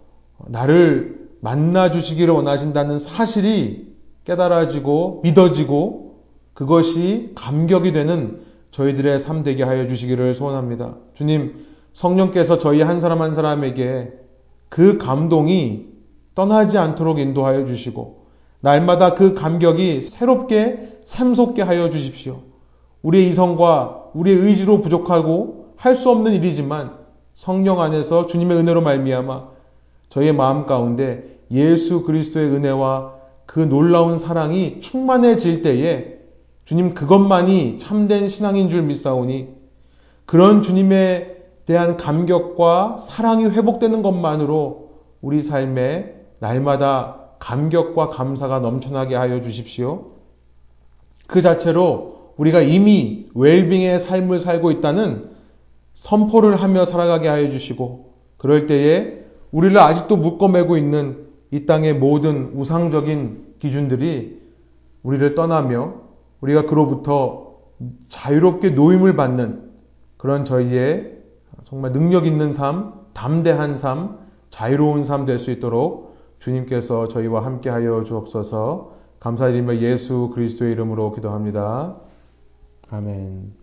나를 0.46 1.28
만나 1.40 1.90
주시기를 1.90 2.32
원하신다는 2.32 3.00
사실이 3.00 3.92
깨달아지고 4.22 5.22
믿어지고 5.24 6.20
그것이 6.54 7.32
감격이 7.34 7.90
되는 7.90 8.40
저희들의 8.70 9.18
삶 9.18 9.42
되게 9.42 9.64
하여 9.64 9.88
주시기를 9.88 10.34
소원합니다. 10.34 10.96
주님, 11.14 11.66
성령께서 11.92 12.58
저희 12.58 12.82
한 12.82 13.00
사람 13.00 13.20
한 13.20 13.34
사람에게 13.34 14.12
그 14.68 14.98
감동이 14.98 15.86
떠나지 16.36 16.78
않도록 16.78 17.18
인도하여 17.18 17.66
주시고 17.66 18.26
날마다 18.60 19.14
그 19.14 19.34
감격이 19.34 20.02
새롭게 20.02 21.00
샘솟게 21.04 21.62
하여 21.62 21.90
주십시오. 21.90 22.42
우리의 23.02 23.28
이성과 23.30 24.10
우리의 24.14 24.36
의지로 24.38 24.82
부족하고 24.82 25.72
할 25.76 25.96
수 25.96 26.10
없는 26.10 26.32
일이지만 26.34 26.97
성령 27.38 27.80
안에서 27.80 28.26
주님의 28.26 28.56
은혜로 28.56 28.80
말미암아 28.80 29.46
저희의 30.08 30.32
마음 30.32 30.66
가운데 30.66 31.38
예수 31.52 32.02
그리스도의 32.02 32.48
은혜와 32.48 33.14
그 33.46 33.60
놀라운 33.60 34.18
사랑이 34.18 34.80
충만해질 34.80 35.62
때에 35.62 36.18
주님 36.64 36.94
그것만이 36.94 37.78
참된 37.78 38.26
신앙인 38.26 38.70
줄 38.70 38.82
믿사오니 38.82 39.50
그런 40.26 40.62
주님에 40.62 41.36
대한 41.64 41.96
감격과 41.96 42.96
사랑이 42.98 43.44
회복되는 43.44 44.02
것만으로 44.02 44.90
우리 45.22 45.40
삶에 45.40 46.16
날마다 46.40 47.20
감격과 47.38 48.08
감사가 48.08 48.58
넘쳐나게 48.58 49.14
하여 49.14 49.42
주십시오. 49.42 50.06
그 51.28 51.40
자체로 51.40 52.32
우리가 52.36 52.62
이미 52.62 53.28
웰빙의 53.36 54.00
삶을 54.00 54.40
살고 54.40 54.72
있다는 54.72 55.27
선포를 56.02 56.56
하며 56.62 56.84
살아가게 56.84 57.28
하여 57.28 57.50
주시고 57.50 58.12
그럴 58.36 58.66
때에 58.66 59.24
우리를 59.50 59.76
아직도 59.78 60.16
묶어매고 60.16 60.76
있는 60.76 61.26
이 61.50 61.66
땅의 61.66 61.94
모든 61.94 62.52
우상적인 62.54 63.54
기준들이 63.58 64.40
우리를 65.02 65.34
떠나며 65.34 65.94
우리가 66.40 66.66
그로부터 66.66 67.54
자유롭게 68.08 68.70
노임을 68.70 69.16
받는 69.16 69.70
그런 70.16 70.44
저희의 70.44 71.18
정말 71.64 71.92
능력 71.92 72.26
있는 72.26 72.52
삶, 72.52 72.92
담대한 73.12 73.76
삶, 73.76 74.18
자유로운 74.50 75.04
삶 75.04 75.26
될 75.26 75.38
수 75.38 75.50
있도록 75.50 76.16
주님께서 76.38 77.08
저희와 77.08 77.44
함께 77.44 77.70
하여 77.70 78.04
주옵소서 78.04 78.92
감사드리며 79.20 79.78
예수 79.78 80.30
그리스도의 80.34 80.72
이름으로 80.72 81.12
기도합니다. 81.12 81.96
아멘. 82.90 83.57